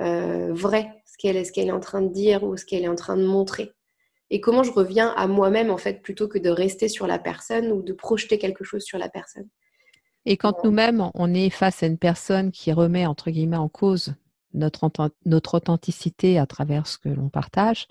[0.00, 2.94] euh, vrai ce qu'elle est, est en train de dire ou ce qu'elle est en
[2.94, 3.72] train de montrer?
[4.28, 7.72] Et comment je reviens à moi-même en fait plutôt que de rester sur la personne
[7.72, 9.48] ou de projeter quelque chose sur la personne?
[10.26, 14.14] Et quand nous-mêmes on est face à une personne qui remet entre guillemets en cause
[14.54, 14.90] notre,
[15.26, 17.86] notre authenticité à travers ce que l'on partage,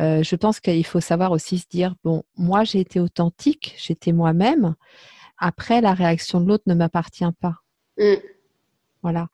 [0.00, 4.12] euh, je pense qu'il faut savoir aussi se dire, bon, moi j'ai été authentique, j'étais
[4.12, 4.74] moi-même.
[5.38, 7.56] Après, la réaction de l'autre ne m'appartient pas.
[7.98, 8.14] Mm.
[9.02, 9.28] Voilà.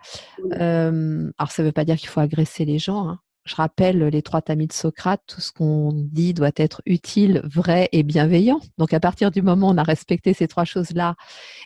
[0.53, 3.09] Euh, alors, ça ne veut pas dire qu'il faut agresser les gens.
[3.09, 3.21] Hein.
[3.45, 7.89] Je rappelle les trois tamis de Socrate, tout ce qu'on dit doit être utile, vrai
[7.93, 8.61] et bienveillant.
[8.79, 11.15] Donc, à partir du moment où on a respecté ces trois choses-là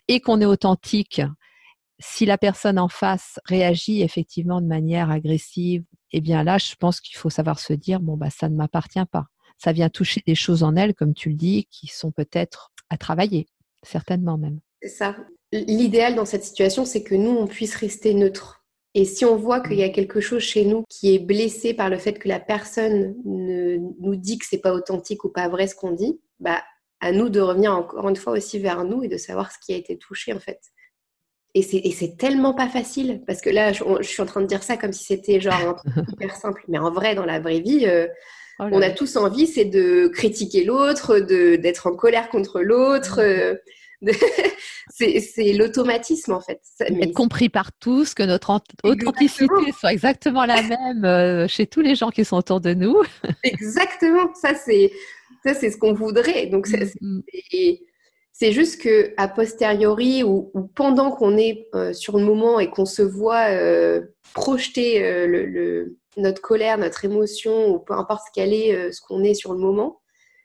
[0.08, 1.22] et qu'on est authentique,
[1.98, 7.00] si la personne en face réagit effectivement de manière agressive, eh bien là, je pense
[7.00, 9.26] qu'il faut savoir se dire bon bah ça ne m'appartient pas.
[9.58, 12.96] Ça vient toucher des choses en elle, comme tu le dis, qui sont peut-être à
[12.96, 13.46] travailler,
[13.82, 14.60] certainement même.
[14.82, 15.16] C'est ça.
[15.52, 18.64] L'idéal dans cette situation, c'est que nous, on puisse rester neutre.
[18.94, 21.90] Et si on voit qu'il y a quelque chose chez nous qui est blessé par
[21.90, 25.66] le fait que la personne ne, nous dit que c'est pas authentique ou pas vrai
[25.66, 26.62] ce qu'on dit, bah
[27.00, 29.74] à nous de revenir encore une fois aussi vers nous et de savoir ce qui
[29.74, 30.60] a été touché en fait.
[31.56, 34.76] Et c'est tellement pas facile, parce que là, je, suis en train de dire ça
[34.76, 36.64] comme si c'était genre un truc hyper simple.
[36.66, 38.08] Mais en vrai, dans la vraie vie, euh,
[38.60, 43.20] Oh on a tous envie, c'est de critiquer l'autre, d'être en colère contre l'autre.
[43.20, 43.20] Mm.
[43.20, 43.54] Euh,
[44.90, 46.60] c'est l'automatisme en fait.
[46.80, 51.94] Être compris par tous, que notre authenticité soit exactement la même euh, chez tous les
[51.94, 52.96] gens qui sont autour de nous.
[53.42, 54.92] exactement, ça c'est
[55.44, 56.46] ça c'est ce qu'on voudrait.
[56.46, 57.20] Donc c'est mm,
[58.40, 58.52] mm.
[58.52, 63.02] juste que a posteriori ou, pendant qu'on est euh, sur le moment et qu'on se
[63.02, 63.48] voit
[64.34, 69.22] projeter le notre colère, notre émotion, ou peu importe ce qu'elle est, euh, ce qu'on
[69.24, 70.00] est sur le moment,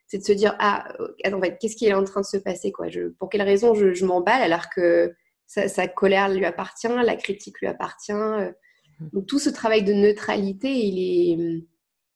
[0.08, 0.88] c'est de se dire ah
[1.23, 2.89] attends, qu'est-ce qui est en train de se passer quoi?
[2.89, 5.13] Je, Pour quelle raison je, m'emballe alors que
[5.45, 8.12] sa, colère lui appartient, la critique lui appartient.
[8.12, 8.52] Euh.
[8.99, 9.08] Mmh.
[9.13, 11.63] Donc tout ce travail de neutralité, il est,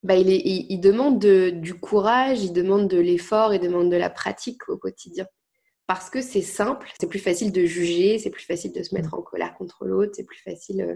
[0.01, 4.09] bah, il, est, il, demande du courage, il demande de l'effort, il demande de la
[4.09, 5.25] pratique au quotidien.
[5.88, 9.13] Parce que c'est simple, c'est plus facile de juger, c'est plus facile de se mettre
[9.13, 10.82] en colère contre l'autre, c'est plus facile.
[10.82, 10.96] Euh.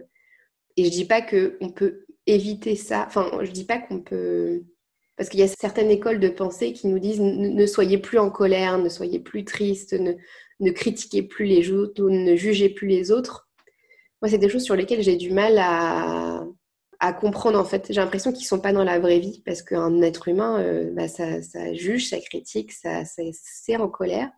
[0.77, 3.05] Et je dis pas qu'on peut éviter ça.
[3.07, 4.63] Enfin, je dis pas qu'on peut.
[5.17, 8.29] Parce qu'il y a certaines écoles de pensée qui nous disent ne soyez plus en
[8.29, 10.13] colère, ne soyez plus triste, ne,
[10.59, 13.49] ne critiquez plus les autres ne jugez plus les autres.
[14.21, 16.45] Moi, c'est des choses sur lesquelles j'ai du mal à,
[17.19, 17.87] comprendre en fait.
[17.89, 21.07] J'ai l'impression qu'ils sont pas dans la vraie vie parce qu'un être humain, euh, bah,
[21.07, 21.41] ça,
[21.73, 23.21] juge, ça critique, ça, ça
[23.79, 24.29] en colère.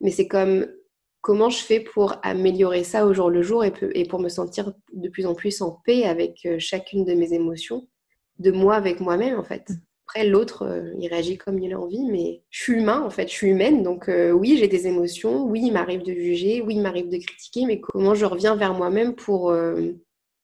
[0.00, 0.66] Mais c'est comme
[1.20, 5.08] comment je fais pour améliorer ça au jour le jour et, pour me sentir de
[5.08, 7.88] plus en plus en paix avec euh, chacune de mes émotions,
[8.38, 9.68] de moi avec moi-même en fait.
[9.68, 9.74] Mm.
[10.08, 13.28] Après, l'autre, euh, il réagit comme il a envie, mais je suis humain en fait,
[13.28, 16.74] je suis humaine, donc euh, oui, j'ai des émotions, oui, il m'arrive de juger, oui,
[16.76, 19.54] il m'arrive de critiquer, mais comment je reviens vers moi-même pour,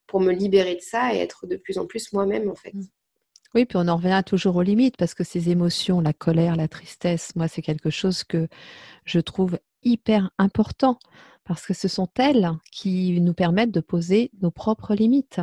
[0.07, 2.75] pour me libérer de ça et être de plus en plus moi-même en fait.
[2.75, 2.85] Mm.
[3.55, 6.69] Oui, puis on en revient toujours aux limites parce que ces émotions, la colère, la
[6.69, 8.49] tristesse, moi, c'est quelque chose que
[9.05, 10.99] je trouve hyper important
[11.47, 15.41] parce que ce sont elles qui nous permettent de poser nos propres limites.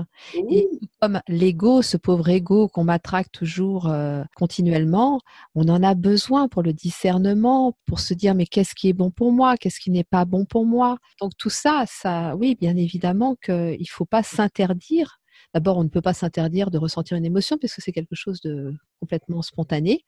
[0.49, 0.67] Et
[0.99, 5.21] comme l'ego, ce pauvre ego qu'on matraque toujours euh, continuellement,
[5.55, 9.11] on en a besoin pour le discernement, pour se dire mais qu'est-ce qui est bon
[9.11, 10.97] pour moi, qu'est-ce qui n'est pas bon pour moi?
[11.21, 15.21] Donc tout ça, ça, oui, bien évidemment qu'il ne faut pas s'interdire
[15.53, 18.73] D'abord, on ne peut pas s'interdire de ressentir une émotion puisque c'est quelque chose de
[18.99, 20.03] complètement spontané.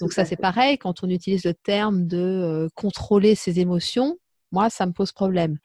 [0.00, 0.78] Donc ça, c'est pareil.
[0.78, 4.18] Quand on utilise le terme de euh, contrôler ses émotions,
[4.52, 5.58] moi, ça me pose problème.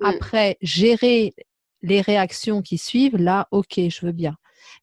[0.00, 0.06] Mmh.
[0.06, 1.34] Après, gérer
[1.82, 4.36] les réactions qui suivent, là, ok, je veux bien.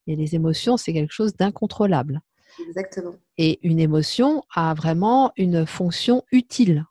[0.07, 2.21] Mais les émotions, c'est quelque chose d'incontrôlable.
[2.67, 3.15] Exactement.
[3.37, 6.85] Et une émotion a vraiment une fonction utile.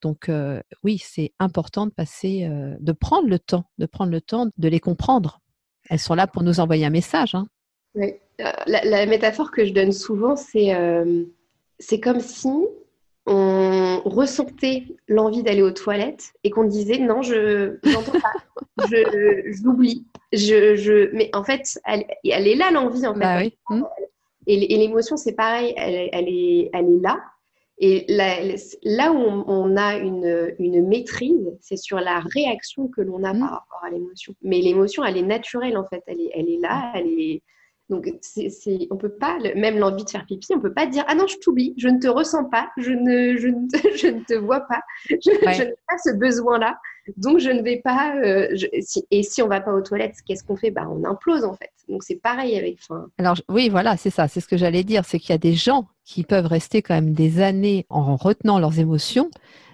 [0.00, 4.20] Donc euh, oui, c'est important de passer, euh, de prendre le temps, de prendre le
[4.20, 5.40] temps de les comprendre.
[5.90, 7.34] Elles sont là pour nous envoyer un message.
[7.34, 7.46] Hein.
[7.94, 8.14] Oui.
[8.40, 11.24] Euh, la, métaphore que je donne souvent, c'est euh,
[11.78, 12.48] c'est comme si
[13.26, 18.86] on ressentait l'envie d'aller aux toilettes et qu'on disait non, je n'entends pas,
[19.46, 20.06] j'oublie.
[20.32, 23.20] Je, je, mais en fait, elle, elle est là l'envie en fait.
[23.20, 23.52] Bah oui.
[24.46, 27.20] Et, l'émotion, c'est pareil, elle, elle, est, elle est là.
[27.82, 28.04] Et
[28.84, 33.40] là, où on, a une, une maîtrise, c'est sur la réaction que l'on a mmh.
[33.40, 34.34] par rapport à l'émotion.
[34.42, 36.02] Mais l'émotion, elle est naturelle en fait.
[36.06, 37.42] Elle est, elle est là, elle est,
[37.90, 41.04] donc, c'est, c'est, on peut pas, même l'envie de faire pipi, on peut pas dire
[41.08, 43.66] ah non, je t'oublie, je ne te ressens pas, je ne, je ne,
[43.96, 46.78] je ne te vois pas, je, n'ai pas ce besoin-là,
[47.16, 48.14] donc je ne vais pas.
[48.24, 48.54] Euh,
[49.10, 50.70] et si on va pas aux toilettes, qu'est-ce qu'on fait?
[50.70, 51.72] Bah, on implose en fait.
[51.88, 52.78] Donc c'est pareil avec.
[53.18, 55.54] Alors oui, voilà, c'est ça, c'est ce que j'allais dire, c'est qu'il y a des
[55.54, 59.30] gens qui peuvent rester quand même des années en retenant leurs émotions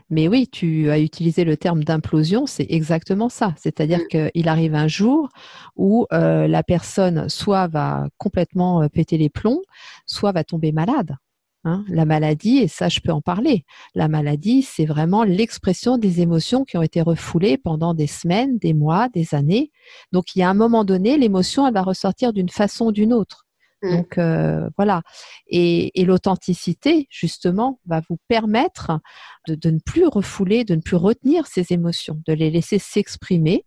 [0.09, 3.55] mais oui, tu as utilisé le terme d'implosion, c'est exactement ça.
[3.57, 4.31] C'est-à-dire mmh.
[4.33, 5.29] qu'il arrive un jour
[5.75, 9.63] où euh, la personne soit va complètement euh, péter les plombs,
[10.07, 11.17] soit va tomber malade.
[11.65, 11.85] Hein.
[11.89, 13.65] La maladie, et ça je peux en parler,
[13.97, 18.75] la maladie, c'est vraiment l'expression des émotions qui ont été refoulées pendant des semaines, des
[18.75, 19.73] mois, des années.
[20.13, 23.13] Donc il y a un moment donné, l'émotion, elle va ressortir d'une façon ou d'une
[23.13, 23.46] autre.
[23.87, 23.97] Mmh.
[23.97, 25.03] Donc euh, voilà.
[25.47, 29.01] Et, l'authenticité, justement, va vous permettre
[29.49, 33.65] de, ne plus refouler, de ne plus retenir ces émotions, de les laisser s'exprimer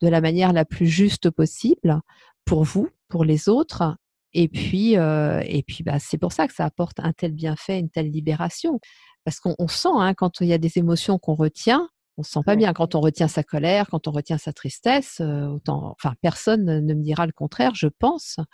[0.00, 2.00] de la manière la plus juste possible
[2.44, 3.96] pour vous, pour les autres.
[4.32, 7.78] Et puis, euh, et puis bah, c'est pour ça que ça apporte un tel bienfait,
[7.78, 8.80] une telle libération.
[9.24, 12.40] Parce qu'on sent, hein, quand il y a des émotions qu'on retient, on se sent
[12.44, 15.20] pas bien quand on retient sa colère, quand on retient sa tristesse.
[15.20, 17.74] Euh, autant, enfin, personne ne me dira le contraire.
[17.74, 18.44] Je pense, on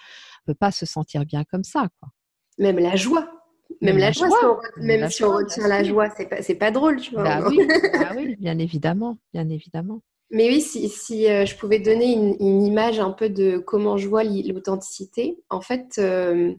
[0.52, 2.10] peut pas se sentir bien comme ça, quoi.
[2.58, 3.28] Même la joie.
[3.80, 7.24] Même, la, joie, même, si on retient la joie, c'est pas, pas drôle, tu vois.
[7.24, 7.58] Bah oui,
[7.92, 10.00] bah oui, bien évidemment, bien évidemment.
[10.30, 14.06] Mais oui, si, si euh, je pouvais donner une, image un peu de comment je
[14.06, 16.52] vois l'authenticité, en fait, euh,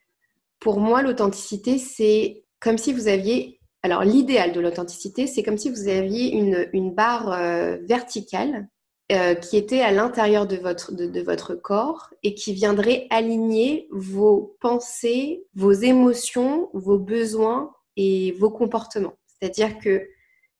[0.59, 5.69] pour moi, l'authenticité, c'est comme si vous aviez alors, l'idéal de l'authenticité, c'est comme si
[5.69, 8.67] vous aviez une, barre euh, verticale
[9.11, 15.71] euh, qui était à l'intérieur de votre, corps et qui viendrait aligner vos pensées, vos
[15.71, 19.13] émotions, vos besoins et vos comportements.
[19.27, 20.07] C'est-à-dire que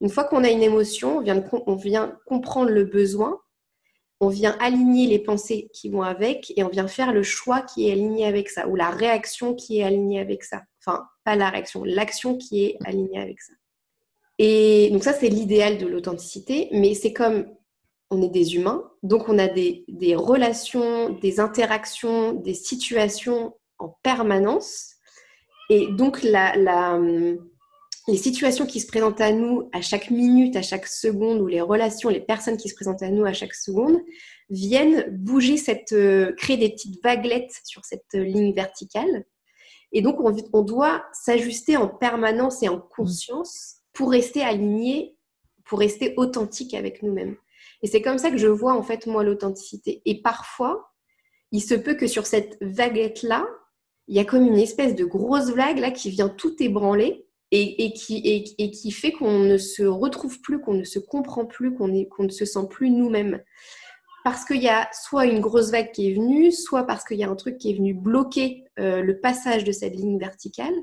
[0.02, 3.40] une fois qu'on a une émotion, on vient, on vient comprendre le besoin,
[4.20, 7.90] on vient aligner les pensées qui vont avec et on vient faire le choix qui
[7.90, 10.62] est aligné avec ça ou la réaction qui est alignée avec ça.
[10.86, 13.54] Enfin, pas la réaction, l'action qui est alignée avec ça.
[14.38, 17.46] Et donc ça, c'est l'idéal de l'authenticité, mais c'est comme
[18.12, 24.92] on est des humains, donc on a des, relations, des interactions, des situations en permanence.
[25.70, 27.38] Et donc les
[28.18, 32.10] situations qui se présentent à nous à chaque minute, à chaque seconde, ou les relations,
[32.10, 33.98] les personnes qui se présentent à nous à chaque seconde,
[34.50, 39.26] viennent bouger cette, euh, créer des petites vaguelettes sur cette ligne verticale.
[39.96, 45.18] Et donc on, on doit s'ajuster en permanence et en conscience pour rester aligné,
[45.64, 47.38] pour rester authentique avec nous-mêmes.
[47.82, 50.02] Et c'est comme ça que je vois en fait moi l'authenticité.
[50.06, 50.92] Et parfois,
[51.52, 53.48] il se peut que sur cette vaguette-là,
[54.08, 57.94] il y a comme une espèce de grosse vague là qui vient tout ébranler et,
[57.94, 58.18] qui,
[58.58, 62.30] et, qui fait qu'on ne se retrouve plus, qu'on ne se comprend plus, qu'on ne
[62.30, 63.42] se sent plus nous-mêmes.
[64.26, 67.24] Parce qu'il y a soit une grosse vague qui est venue, soit parce qu'il y
[67.24, 70.74] a un truc qui est venu bloquer euh, le passage de cette ligne verticale.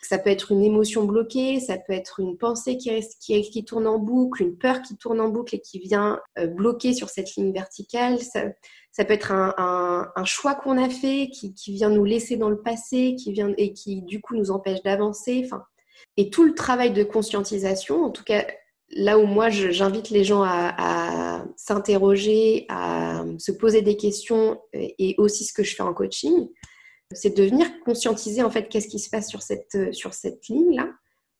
[0.00, 4.40] Ça peut être une émotion bloquée, ça peut être une pensée qui, tourne en boucle,
[4.40, 8.20] une peur qui tourne en boucle et qui vient euh, bloquer sur cette ligne verticale.
[8.20, 12.62] Ça, peut être un, choix qu'on a fait qui, qui, vient nous laisser dans le
[12.62, 15.46] passé qui vient, et qui du coup nous empêche d'avancer.
[16.16, 18.46] Et tout le travail de conscientisation, en tout cas
[18.90, 25.14] là où moi j'invite les gens à, à s'interroger, à se poser des questions et
[25.18, 26.48] aussi ce que je fais en coaching,
[27.12, 29.90] c'est de venir conscientiser en fait qu'est-ce qui se passe sur cette, euh,
[30.48, 30.90] ligne-là,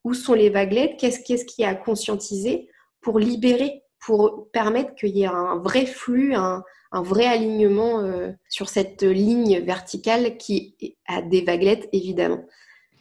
[0.04, 2.68] où sont les vaguelettes, qu'est-ce qu'est-ce qui a conscientisé
[3.00, 8.30] pour libérer, pour permettre qu'il y ait un vrai flux, un, un vrai alignement euh,
[8.48, 12.44] sur cette ligne verticale qui a des vaguelettes évidemment.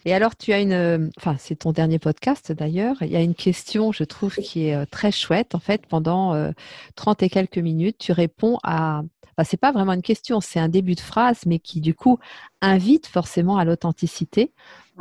[0.08, 2.95] Et alors, tu as une, euh, enfin, c'est ton dernier podcast d'ailleurs.
[3.01, 5.53] Il y a une question, je trouve, qui est très chouette.
[5.53, 6.51] En fait, pendant
[6.95, 9.01] 30 et quelques minutes, tu réponds à
[9.43, 12.18] ce c'est pas vraiment une question, c'est un début de phrase, mais qui du coup
[12.62, 14.51] invite forcément à l'authenticité.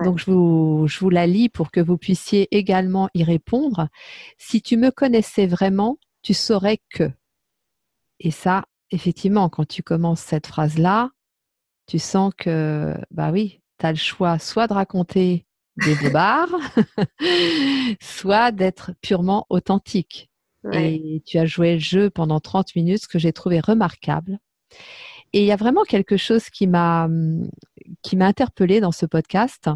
[0.04, 3.88] Donc je vous, je vous la lis pour que vous puissiez également y répondre.
[4.36, 7.10] Si tu me connaissais vraiment, tu saurais que.
[8.20, 11.10] Et ça, effectivement, quand tu commences cette phrase-là,
[11.86, 15.46] tu sens que, bah oui, tu as le choix soit de raconter
[15.84, 16.54] des bobards,
[18.00, 20.30] soit d'être purement authentique.
[20.72, 24.40] Et tu as joué le jeu pendant 30 minutes, ce que j'ai trouvé remarquable.
[25.32, 27.08] Et il y a vraiment quelque chose qui m'a
[28.02, 29.70] qui m'a interpellée dans ce podcast,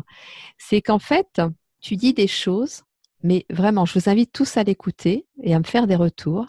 [0.58, 1.40] c'est qu'en fait,
[1.80, 2.82] tu dis des choses,
[3.22, 6.46] mais vraiment, je vous invite tous à l'écouter et à me faire des retours.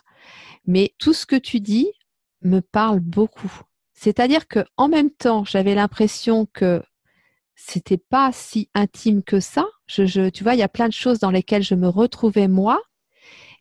[0.65, 1.91] Mais tout ce que tu dis
[2.41, 3.51] me parle beaucoup.
[3.93, 6.81] C'est-à-dire que en même temps, j'avais l'impression que
[7.55, 9.65] c'était pas si intime que ça.
[9.87, 12.47] Je, je, tu vois, il y a plein de choses dans lesquelles je me retrouvais
[12.47, 12.81] moi,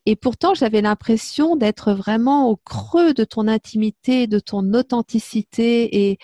[0.07, 6.11] et pourtant, j'avais l'impression d'être vraiment au creux de ton intimité, de ton authenticité.
[6.11, 6.19] Et,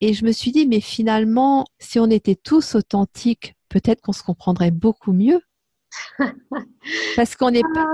[0.00, 4.22] et je me suis dit, mais finalement, si on était tous authentiques, peut-être qu'on se
[4.22, 5.40] comprendrait beaucoup mieux.
[7.16, 7.86] Parce qu'on n'est pas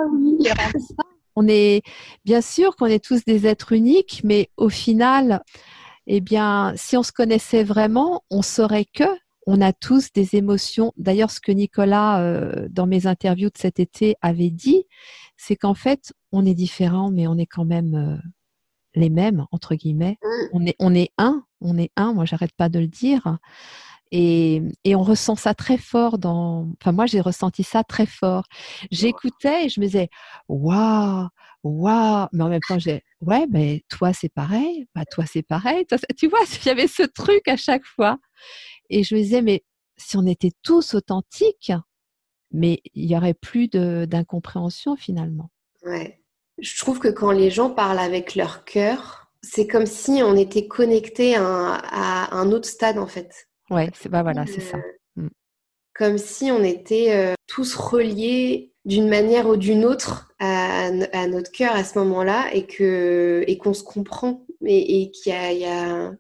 [0.51, 1.05] ah
[1.37, 1.83] On est
[2.25, 5.41] bien sûr qu'on est tous des êtres uniques, mais au final,
[6.07, 9.05] eh bien, si on se connaissait vraiment, on saurait que
[9.47, 10.93] on a tous des émotions.
[10.97, 14.85] D'ailleurs, ce que Nicolas, euh, dans mes interviews de cet été, avait dit,
[15.37, 18.17] c'est qu'en fait, on est différents, mais on est quand même euh,
[18.95, 20.19] les mêmes, entre guillemets.
[20.23, 20.29] Mmh.
[20.53, 23.39] On est, on est un, on est un, moi, j'arrête pas de le dire.
[24.13, 26.69] Et, et, on ressent ça très fort dans.
[26.81, 28.45] Enfin, moi, j'ai ressenti ça très fort.
[28.91, 30.11] J'écoutais et je me disais,
[30.49, 31.29] waouh,
[31.63, 32.29] waouh.
[32.33, 34.87] Mais en même temps, j'ai, ouais, mais toi, c'est pareil.
[34.95, 35.87] Bah, toi, c'est pareil.
[36.17, 38.19] tu vois, il y avait ce truc à chaque fois.
[38.91, 39.65] Et je me disais, mais
[39.97, 41.73] si on était tous authentiques,
[42.53, 45.51] mais il y aurait plus d'incompréhension finalement.
[45.85, 46.21] Ouais.
[46.59, 50.69] Je trouve que quand les gens parlent avec leur cœur, c'est comme si on était
[50.69, 53.49] connecté à, un autre stade en fait.
[53.71, 54.77] Ouais, c'est bah voilà, c'est ça.
[54.77, 55.31] Euh, mm.
[55.95, 60.91] Comme si on était euh, tous reliés d'une manière ou d'une autre à,
[61.29, 65.65] notre cœur à ce moment-là et que et qu'on se comprend et, et qu'il y
[65.65, 66.13] a,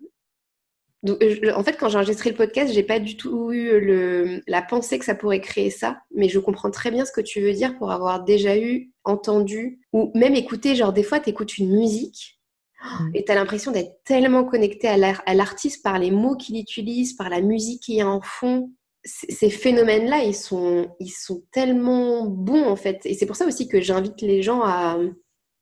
[1.08, 4.62] euh, en fait, quand j'ai enregistré le podcast, j'ai pas du tout eu le, la
[4.62, 7.52] pensée que ça pourrait créer ça, mais je comprends très bien ce que tu veux
[7.52, 10.76] dire pour avoir déjà eu, entendu, ou même écouté.
[10.76, 12.40] Genre, des fois, tu écoutes une musique
[12.84, 13.10] mm.
[13.14, 17.28] et tu as l'impression d'être tellement connecté à l'artiste par les mots qu'il utilise, par
[17.28, 18.70] la musique qu'il y a en fond.
[19.04, 23.00] Ces phénomènes-là, ils sont, ils sont tellement bons, en fait.
[23.04, 24.96] Et c'est pour ça aussi que j'invite les gens à,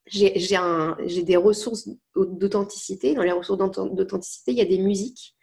[0.07, 3.15] j'ai des ressources d'authenticité.
[3.15, 5.37] Dans les ressources d'authenticité, il y a des musiques.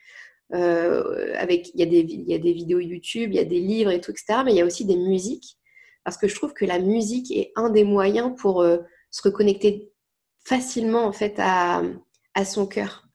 [0.53, 3.45] Euh, avec, il, y a des, il y a des vidéos YouTube, il y a
[3.45, 4.41] des livres et tout, etc.
[4.45, 5.57] Mais il y a aussi des musiques.
[6.03, 8.77] Parce que je trouve que la musique est un des moyens pour euh,
[9.11, 9.91] se reconnecter
[10.45, 11.83] facilement en fait à,
[12.33, 13.06] à son cœur.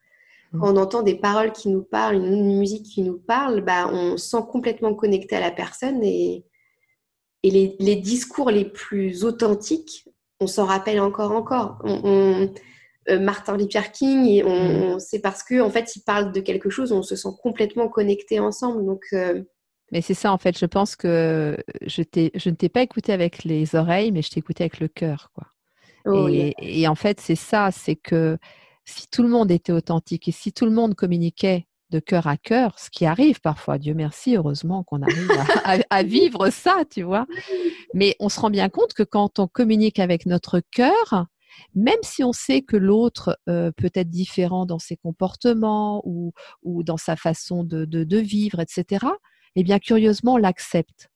[0.59, 4.17] Quand on entend des paroles qui nous parlent, une, musique qui nous parle, bah, on
[4.17, 6.45] se sent complètement connecté à la personne et,
[7.43, 10.07] et les, les, discours les plus authentiques
[10.43, 11.79] on s'en rappelle encore encore.
[11.85, 12.53] On,
[13.09, 15.01] euh, Martin Luther King, on, mm.
[15.01, 18.39] c'est parce que en fait, il parle de quelque chose, on se sent complètement connecté
[18.39, 18.85] ensemble.
[18.85, 19.43] Donc, euh,
[19.91, 20.59] mais c'est ça en fait.
[20.59, 22.03] Je pense que je,
[22.35, 25.31] je ne t'ai pas écouté avec les oreilles, mais je t'ai écouté avec le cœur,
[25.35, 25.47] quoi.
[26.05, 28.37] Oh, et, et, en fait, c'est ça, c'est que
[28.85, 32.37] si tout le monde était authentique et si tout le monde communiquait de cœur à
[32.37, 33.79] cœur, ce qui arrive parfois.
[33.79, 35.31] Dieu merci, heureusement qu'on arrive
[35.91, 37.27] à, vivre ça, tu vois.
[37.95, 41.27] Mais on se rend bien compte que quand on communique avec notre cœur,
[41.75, 46.83] même si on sait que l'autre euh, peut être différent dans ses comportements ou, ou
[46.83, 49.07] dans sa façon de, de, vivre, etc.,
[49.55, 51.11] eh bien, curieusement, on l'accepte.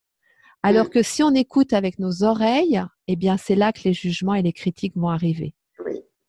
[0.62, 0.90] Alors mmh.
[0.90, 4.42] que si on écoute avec nos oreilles, eh bien, c'est là que les jugements et
[4.42, 5.54] les critiques vont arriver.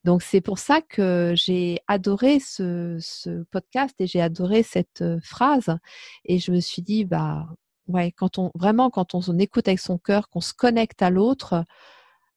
[0.07, 5.77] Donc c'est pour ça que j'ai adoré ce, podcast et j'ai adoré cette phrase.
[6.23, 7.45] Et je me suis dit, bah
[7.87, 11.65] ouais, quand on vraiment quand on, écoute avec son cœur, qu'on se connecte à l'autre,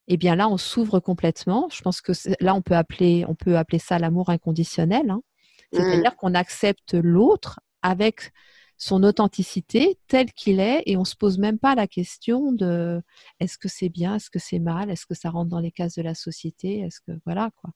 [0.08, 1.68] eh bien là on s'ouvre complètement.
[1.72, 2.10] Je pense que
[2.40, 5.08] là on peut appeler on peut appeler ça l'amour inconditionnel.
[5.08, 5.22] Hein.
[5.72, 5.76] Mmh.
[5.76, 8.32] C'est-à-dire qu'on accepte l'autre avec
[8.80, 13.02] son authenticité telle qu'il est et on se pose même pas la question de
[13.38, 15.96] est-ce que c'est bien, est-ce que c'est mal, est-ce que ça rentre dans les cases
[15.96, 17.70] de la société, est-ce que voilà quoi.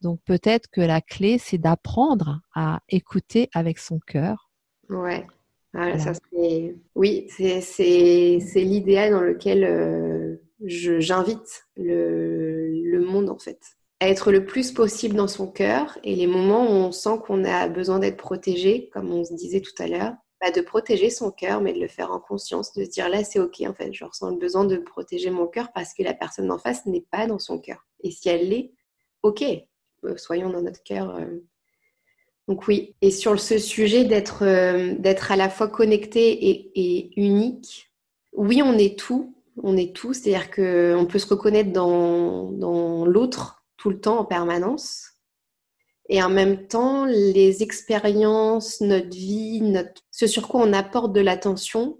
[0.00, 4.50] Donc peut-être que la clé c'est d'apprendre à écouter avec son cœur.
[4.88, 5.26] Ouais.
[5.74, 6.12] Ça,
[6.94, 13.60] oui, c'est l'idéal dans lequel euh, j'invite le, le monde en fait
[14.00, 17.44] à être le plus possible dans son cœur et les moments où on sent qu'on
[17.44, 21.32] a besoin d'être protégé, comme on se disait tout à l'heure, bah, de protéger son
[21.32, 23.92] cœur, mais de le faire en conscience, de se dire là c'est ok en fait,
[23.92, 27.04] je ressens le besoin de protéger mon cœur parce que la personne en face n'est
[27.10, 27.86] pas dans son cœur.
[28.04, 28.72] Et si elle l'est,
[29.22, 29.42] ok,
[30.04, 31.16] euh, soyons dans notre cœur.
[31.16, 31.44] Euh.
[32.46, 37.90] Donc oui, et sur ce sujet d'être euh, d'être à la fois connecté et, unique,
[38.32, 43.64] oui on est tout, on est tout, c'est-à-dire qu'on peut se reconnaître dans, dans l'autre
[43.76, 45.17] tout le temps en permanence.
[46.08, 49.62] Et en même temps, les expériences, notre vie,
[50.10, 51.98] ce sur quoi on apporte de l'attention,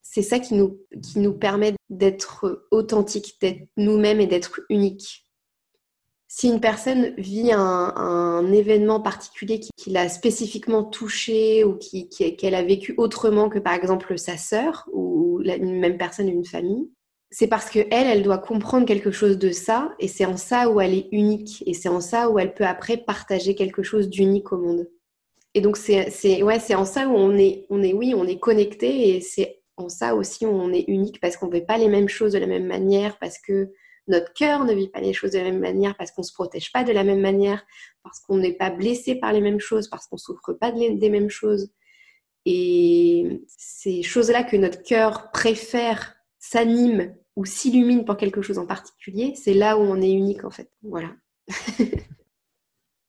[0.00, 5.26] c'est ça qui nous, qui nous permet d'être authentique, d'être nous-mêmes et d'être unique.
[6.28, 12.62] Si une personne vit un, événement particulier qui, l'a spécifiquement touché ou qu'elle qui, a
[12.62, 16.90] vécu autrement que par exemple sa sœur ou une même personne, une famille,
[17.32, 20.82] c'est parce que elle, doit comprendre quelque chose de ça, et c'est en ça où
[20.82, 24.52] elle est unique, et c'est en ça où elle peut après partager quelque chose d'unique
[24.52, 24.88] au monde.
[25.54, 28.38] Et donc c'est ouais, c'est en ça où on est, on est oui, on est
[28.38, 31.88] connecté, et c'est en ça aussi on est unique parce qu'on ne vit pas les
[31.88, 33.70] mêmes choses de la même manière, parce que
[34.08, 36.34] notre cœur ne vit pas les choses de la même manière, parce qu'on ne se
[36.34, 37.64] protège pas de la même manière,
[38.02, 41.10] parce qu'on n'est pas blessé par les mêmes choses, parce qu'on ne souffre pas des
[41.10, 41.70] mêmes choses.
[42.44, 49.34] Et ces choses-là que notre cœur préfère s'anime ou s'illumine pour quelque chose en particulier,
[49.36, 50.70] c'est là où on est unique en fait.
[50.82, 51.10] Voilà.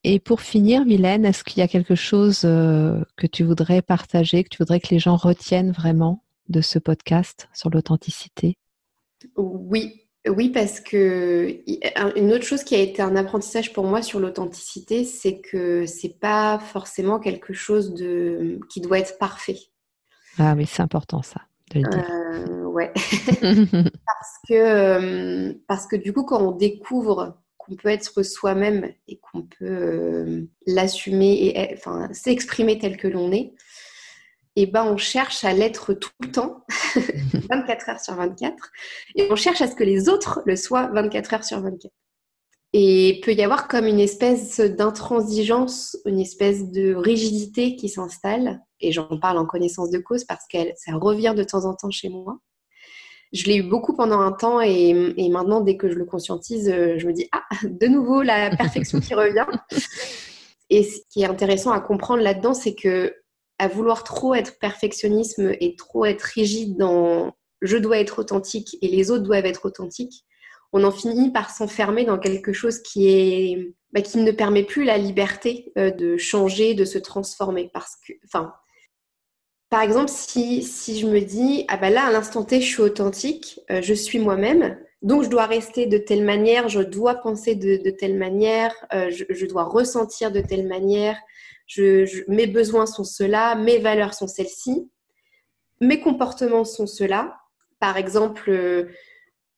[0.05, 4.43] Et pour finir, Mylène, est-ce qu'il y a quelque chose euh, que tu voudrais partager,
[4.43, 8.57] que tu voudrais que les gens retiennent vraiment de ce podcast sur l'authenticité?
[9.37, 11.63] Oui, oui, parce que
[12.17, 16.19] une autre chose qui a été un apprentissage pour moi sur l'authenticité, c'est que c'est
[16.19, 19.57] pas forcément quelque chose de qui doit être parfait.
[20.37, 21.41] Ah oui, c'est important ça.
[21.75, 22.91] Euh, ouais.
[23.41, 29.19] parce, que, euh, parce que du coup, quand on découvre qu'on peut être soi-même et
[29.19, 33.53] qu'on peut euh, l'assumer et enfin, s'exprimer tel que l'on est,
[34.55, 36.63] et eh ben on cherche à l'être tout le temps,
[37.49, 38.71] 24 heures sur 24,
[39.15, 41.91] et on cherche à ce que les autres le soient 24 heures sur 24.
[42.75, 48.91] Et peut y avoir comme une espèce d'intransigeance, une espèce de rigidité qui s'installe et
[48.91, 52.09] j'en parle en connaissance de cause parce que ça revient de temps en temps chez
[52.09, 52.39] moi.
[53.31, 54.93] Je l'ai eu beaucoup pendant un temps et,
[55.29, 58.99] maintenant, dès que je le conscientise, euh, je me dis Ah, de nouveau, la perfection
[58.99, 59.45] qui revient.
[60.69, 63.13] Et ce qui est intéressant à comprendre là-dedans, c'est que
[63.59, 68.87] à vouloir trop être perfectionnisme et trop être rigide dans je dois être authentique et
[68.87, 70.25] les autres doivent être authentiques,
[70.73, 75.71] on en finit par s'enfermer dans quelque chose qui bah, ne permet plus la liberté
[75.77, 77.69] euh, de changer, de se transformer.
[77.71, 78.13] Parce que,
[79.69, 80.63] par exemple, si,
[80.99, 84.17] je me dis, ah bah là, à l'instant T, je suis authentique, euh, je suis
[84.17, 89.11] moi-même, Donc, je dois rester de telle manière, je dois penser de, telle manière, euh,
[89.11, 91.17] je, dois ressentir de telle manière,
[92.27, 94.89] mes besoins sont ceux-là, mes valeurs sont celles-ci,
[95.81, 97.37] mes comportements sont ceux-là.
[97.79, 98.89] Par exemple,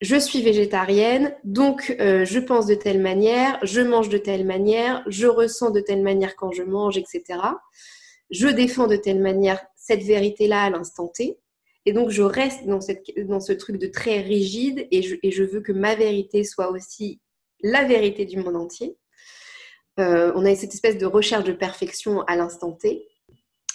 [0.05, 5.03] je suis végétarienne, donc euh, je pense de telle manière, je mange de telle manière,
[5.07, 7.23] je ressens de telle manière quand je mange, etc.
[8.29, 11.39] Je défends de telle manière cette vérité-là à l'instant T.
[11.87, 15.31] Et donc, je reste dans, cette, dans ce truc de très rigide et je, et
[15.31, 17.19] je, veux que ma vérité soit aussi
[17.61, 18.95] la vérité du monde entier.
[19.99, 23.07] Euh, on a cette espèce de recherche de perfection à l'instant T.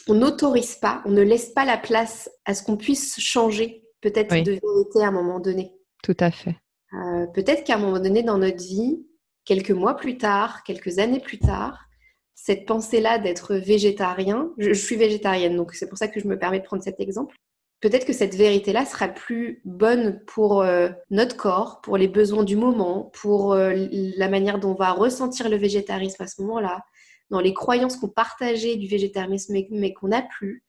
[0.07, 4.33] On n'autorise pas, on ne laisse pas la place à ce qu'on puisse changer peut-être
[4.45, 5.73] de vérité à un moment donné.
[6.03, 6.57] Tout à fait.
[6.93, 9.07] Euh, peut-être qu'à un moment donné dans notre vie,
[9.45, 11.87] quelques mois plus tard, quelques années plus tard,
[12.35, 16.61] cette pensée-là d'être végétarien, je, suis végétarienne, donc c'est pour ça que je me permets
[16.61, 17.37] de prendre cet exemple,
[17.81, 22.57] peut-être que cette vérité-là sera plus bonne pour euh, notre corps, pour les besoins du
[22.57, 26.83] moment, pour euh, la manière dont on va ressentir le végétarisme à ce moment-là,
[27.31, 30.65] dans les croyances qu'on partageait du végétarisme mais, qu'on n'a plus.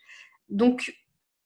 [0.50, 0.94] Donc,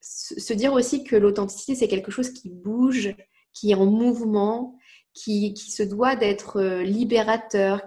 [0.02, 3.16] se dire aussi que l'authenticité, c'est quelque chose qui bouge,
[3.56, 4.78] qui est en mouvement,
[5.16, 7.82] qui, qui se doit d'être euh, libérateur.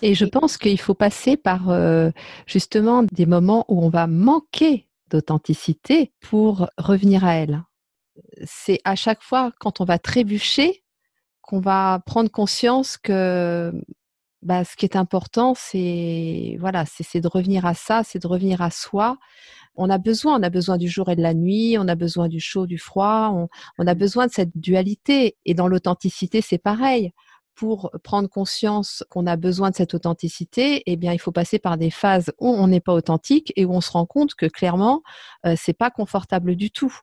[0.00, 1.70] Et je pense qu'il faut passer par
[2.46, 7.62] justement des moments où on va manquer d'authenticité pour revenir à elle.
[8.44, 10.84] C'est à chaque fois quand on va trébucher
[11.46, 13.72] qu'on va prendre conscience que
[14.46, 18.62] bah, ce qui est important, c'est voilà, c'est de revenir à ça, c'est de revenir
[18.62, 19.18] à soi.
[19.74, 22.28] On a besoin, on a besoin du jour et de la nuit, on a besoin
[22.28, 25.36] du chaud, du froid, on, on a besoin de cette dualité.
[25.46, 27.12] Et dans l'authenticité, c'est pareil
[27.56, 31.76] pour prendre conscience qu'on a besoin de cette authenticité, eh bien, il faut passer par
[31.76, 35.02] des phases où on n'est pas authentique et où on se rend compte que clairement,
[35.46, 36.94] euh, c'est pas confortable du tout.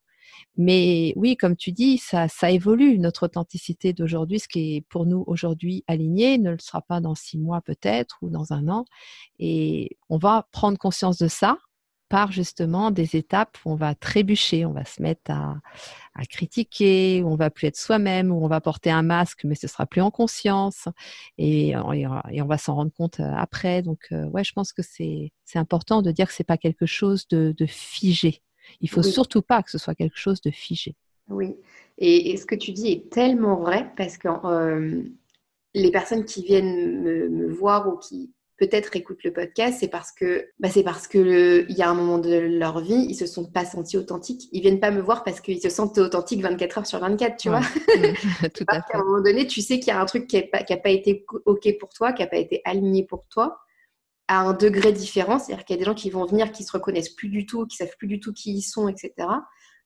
[0.57, 2.99] Mais oui, comme tu dis, ça, évolue.
[2.99, 7.15] Notre authenticité d'aujourd'hui, ce qui est pour nous aujourd'hui aligné, ne le sera pas dans
[7.15, 8.85] six mois peut-être ou dans un an.
[9.39, 11.57] Et on va prendre conscience de ça
[12.13, 15.55] par justement des étapes où on va trébucher, on va se mettre à,
[16.29, 19.67] critiquer, où on va plus être soi-même, où on va porter un masque, mais ce
[19.67, 20.87] sera plus en conscience,
[21.39, 23.81] et, on va s'en rendre compte euh, après.
[23.81, 27.27] Donc, euh, ouais, je pense que c'est important de dire que c'est pas quelque chose
[27.29, 28.43] de, figé.
[28.81, 30.95] Il faut surtout pas que ce soit quelque chose de figé.
[31.29, 31.55] Oui,
[31.97, 35.03] et, ce que tu dis est tellement vrai parce que euh,
[35.73, 40.47] les personnes qui viennent me voir ou qui peut-être écoutent le podcast, c'est parce que
[40.59, 43.45] bah, c'est parce que il y a un moment de leur vie, ils se sont
[43.45, 44.47] pas sentis authentiques.
[44.51, 47.49] Ils viennent pas me voir parce qu'ils se sentent authentiques 24 heures sur 24, tu
[47.49, 47.61] vois.
[48.53, 48.93] Tout à, fait.
[48.93, 50.89] à un moment donné, tu sais qu'il y a un truc qui n'a pas, pas,
[50.89, 53.59] été ok pour toi, qui n'a pas été aligné pour toi,
[54.27, 55.39] à un degré différent.
[55.39, 57.65] C'est-à-dire qu'il y a des gens qui vont venir, qui se reconnaissent plus du tout,
[57.65, 59.13] qui savent plus du tout qui ils sont, etc.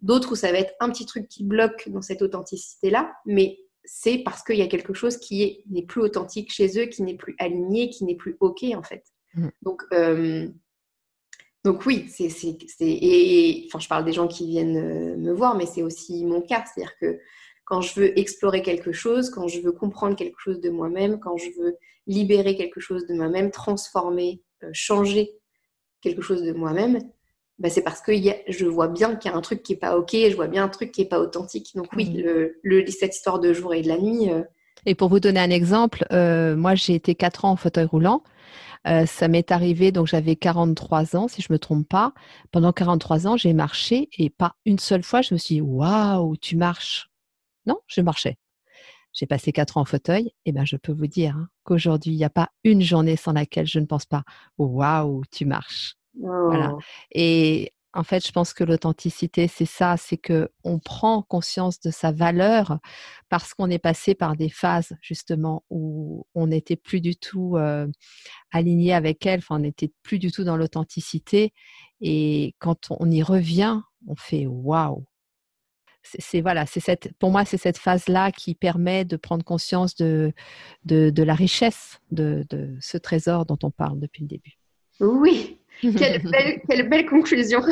[0.02, 4.20] D'autres où ça va être un petit truc qui bloque dans cette authenticité-là, mais c'est
[4.20, 7.36] parce qu'il y a quelque chose qui n'est plus authentique chez eux, qui n'est plus
[7.40, 9.04] aligné, qui n'est plus OK en fait.
[9.34, 9.48] Mm.
[9.62, 10.48] Donc, euh,
[11.64, 12.30] donc oui, c'est,
[12.80, 16.42] et, enfin, je parle des gens qui viennent euh, me voir, mais c'est aussi mon
[16.42, 16.64] cas.
[16.66, 17.20] C'est-à-dire que
[17.68, 21.36] quand je veux explorer quelque chose, quand je veux comprendre quelque chose de moi-même, quand
[21.36, 21.76] je veux
[22.08, 25.32] libérer quelque chose de moi-même, transformer, euh, changer
[26.02, 27.00] quelque chose de moi-même,
[27.60, 29.98] bah, c'est parce que je vois bien qu'il y a un truc qui n'est pas
[29.98, 31.76] OK, je vois bien un truc qui n'est pas authentique.
[31.76, 32.50] Donc oui, mmh.
[32.64, 34.32] le, cette histoire de jour et de la nuit.
[34.32, 34.44] Euh,
[34.86, 38.24] et pour vous donner un exemple, euh, moi j'ai été 4 ans en fauteuil roulant.
[38.88, 42.14] Euh, ça m'est arrivé, donc j'avais 43 ans, si je ne me trompe pas.
[42.52, 46.38] Pendant 43 ans, j'ai marché et pas une seule fois, je me suis dit, waouh,
[46.38, 47.10] tu marches.
[47.68, 48.38] Non, je marchais.
[49.14, 52.18] J'ai passé 4 ans en fauteuil, et ben je peux vous dire hein, qu'aujourd'hui, il
[52.18, 54.24] n'y a pas une journée sans laquelle je ne pense pas,
[54.58, 55.96] waouh, tu marches.
[56.20, 56.74] Voilà.
[56.74, 56.80] Oh.
[57.12, 61.90] Et en fait, je pense que l'authenticité, c'est ça, c'est que on prend conscience de
[61.90, 62.78] sa valeur
[63.28, 67.88] parce qu'on est passé par des phases justement où on n'était plus du tout euh,
[68.52, 71.54] aligné avec elle, enfin, on n'était plus du tout dans l'authenticité.
[72.00, 75.06] Et quand on y revient, on fait waouh.
[76.20, 80.34] C'est voilà, c'est cette, pour moi, c'est cette phase-là qui permet de prendre conscience de,
[80.86, 84.58] de, la richesse de, de ce trésor dont on parle depuis le début.
[85.00, 86.22] Oui, quelle
[86.90, 87.62] belle, conclusion.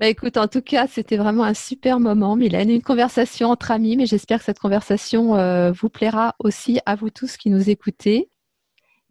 [0.00, 3.96] Bah écoute, en tout cas, c'était vraiment un super moment, Mylène, une conversation entre amis,
[3.96, 8.28] mais j'espère que cette conversation euh, vous plaira aussi à vous tous qui nous écoutez.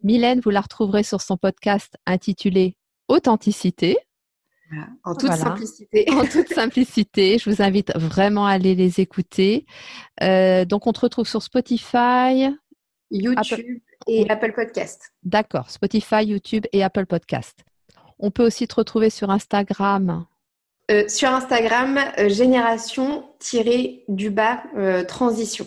[0.02, 2.76] Mylène, vous la retrouverez sur son podcast intitulé
[3.08, 3.96] Authenticité.
[5.04, 6.06] En toute simplicité.
[6.10, 7.38] En toute simplicité.
[7.38, 9.66] Je vous invite vraiment à aller les écouter.
[10.22, 12.48] Euh, donc, on te retrouve sur Spotify,
[13.10, 15.12] YouTube et Apple Podcast.
[15.22, 17.64] D'accord, Spotify, YouTube et Apple Podcast.
[18.18, 20.26] On peut aussi te retrouver sur Instagram.
[20.90, 21.98] euh, Sur Instagram,
[22.28, 24.62] génération-du-bas
[25.08, 25.66] transition.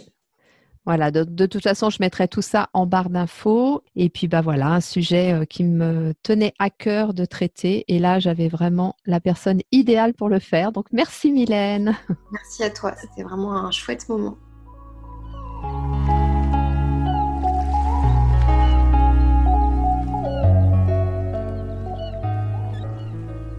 [0.88, 3.84] Voilà, de, toute façon, je mettrai tout ça en barre d'infos.
[3.98, 7.84] Et puis, bah voilà, un sujet qui me tenait à cœur de traiter.
[7.90, 10.72] Et là, j'avais vraiment la personne idéale pour le faire.
[10.72, 11.94] Donc, merci Mylène.
[12.32, 12.96] Merci à toi.
[12.96, 14.38] C'était vraiment un chouette moment.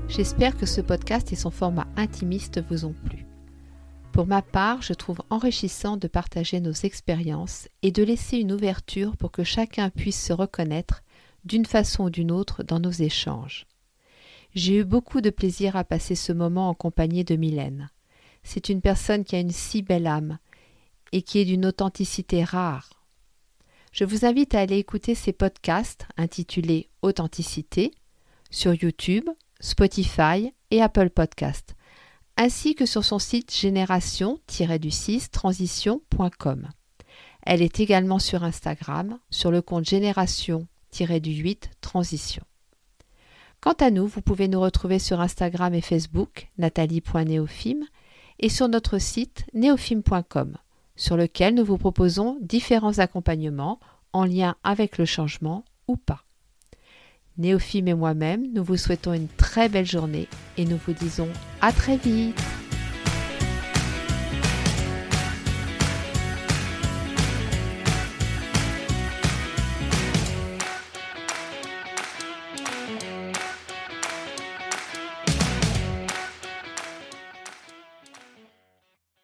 [0.09, 3.28] J'espère que ce podcast et son format intimiste vous ont plu.
[4.19, 9.17] Pour ma part, je trouve enrichissant de partager nos expériences et de laisser une ouverture
[9.17, 11.05] pour que chacun puisse se reconnaître
[11.45, 13.69] d'une façon ou d'une autre dans nos échanges.
[14.57, 17.91] J'ai eu beaucoup de plaisir à passer ce moment en compagnie de Mylène.
[18.43, 20.39] C'est une personne qui a une si belle âme
[21.13, 23.05] et qui est d'une authenticité rare.
[23.93, 27.93] Je vous invite à aller écouter ses podcasts intitulés Authenticité
[28.51, 31.77] sur YouTube, Spotify et Apple Podcast,
[32.39, 36.69] ainsi que sur son site génération-du6 transition.com.
[37.43, 42.43] Elle est également sur Instagram, sur le compte génération-du8 transition.
[43.61, 47.81] Quant à nous, vous pouvez nous retrouver sur Instagram et Facebook, nathalie.neofim,
[48.39, 50.57] et sur notre site neofim.com,
[50.95, 53.81] sur lequel nous vous proposons différents accompagnements
[54.13, 56.28] en lien avec le changement ou pas.
[57.39, 60.27] Néophime et moi-même, nous vous souhaitons une très belle journée
[60.57, 61.29] et nous vous disons
[61.61, 62.37] à très vite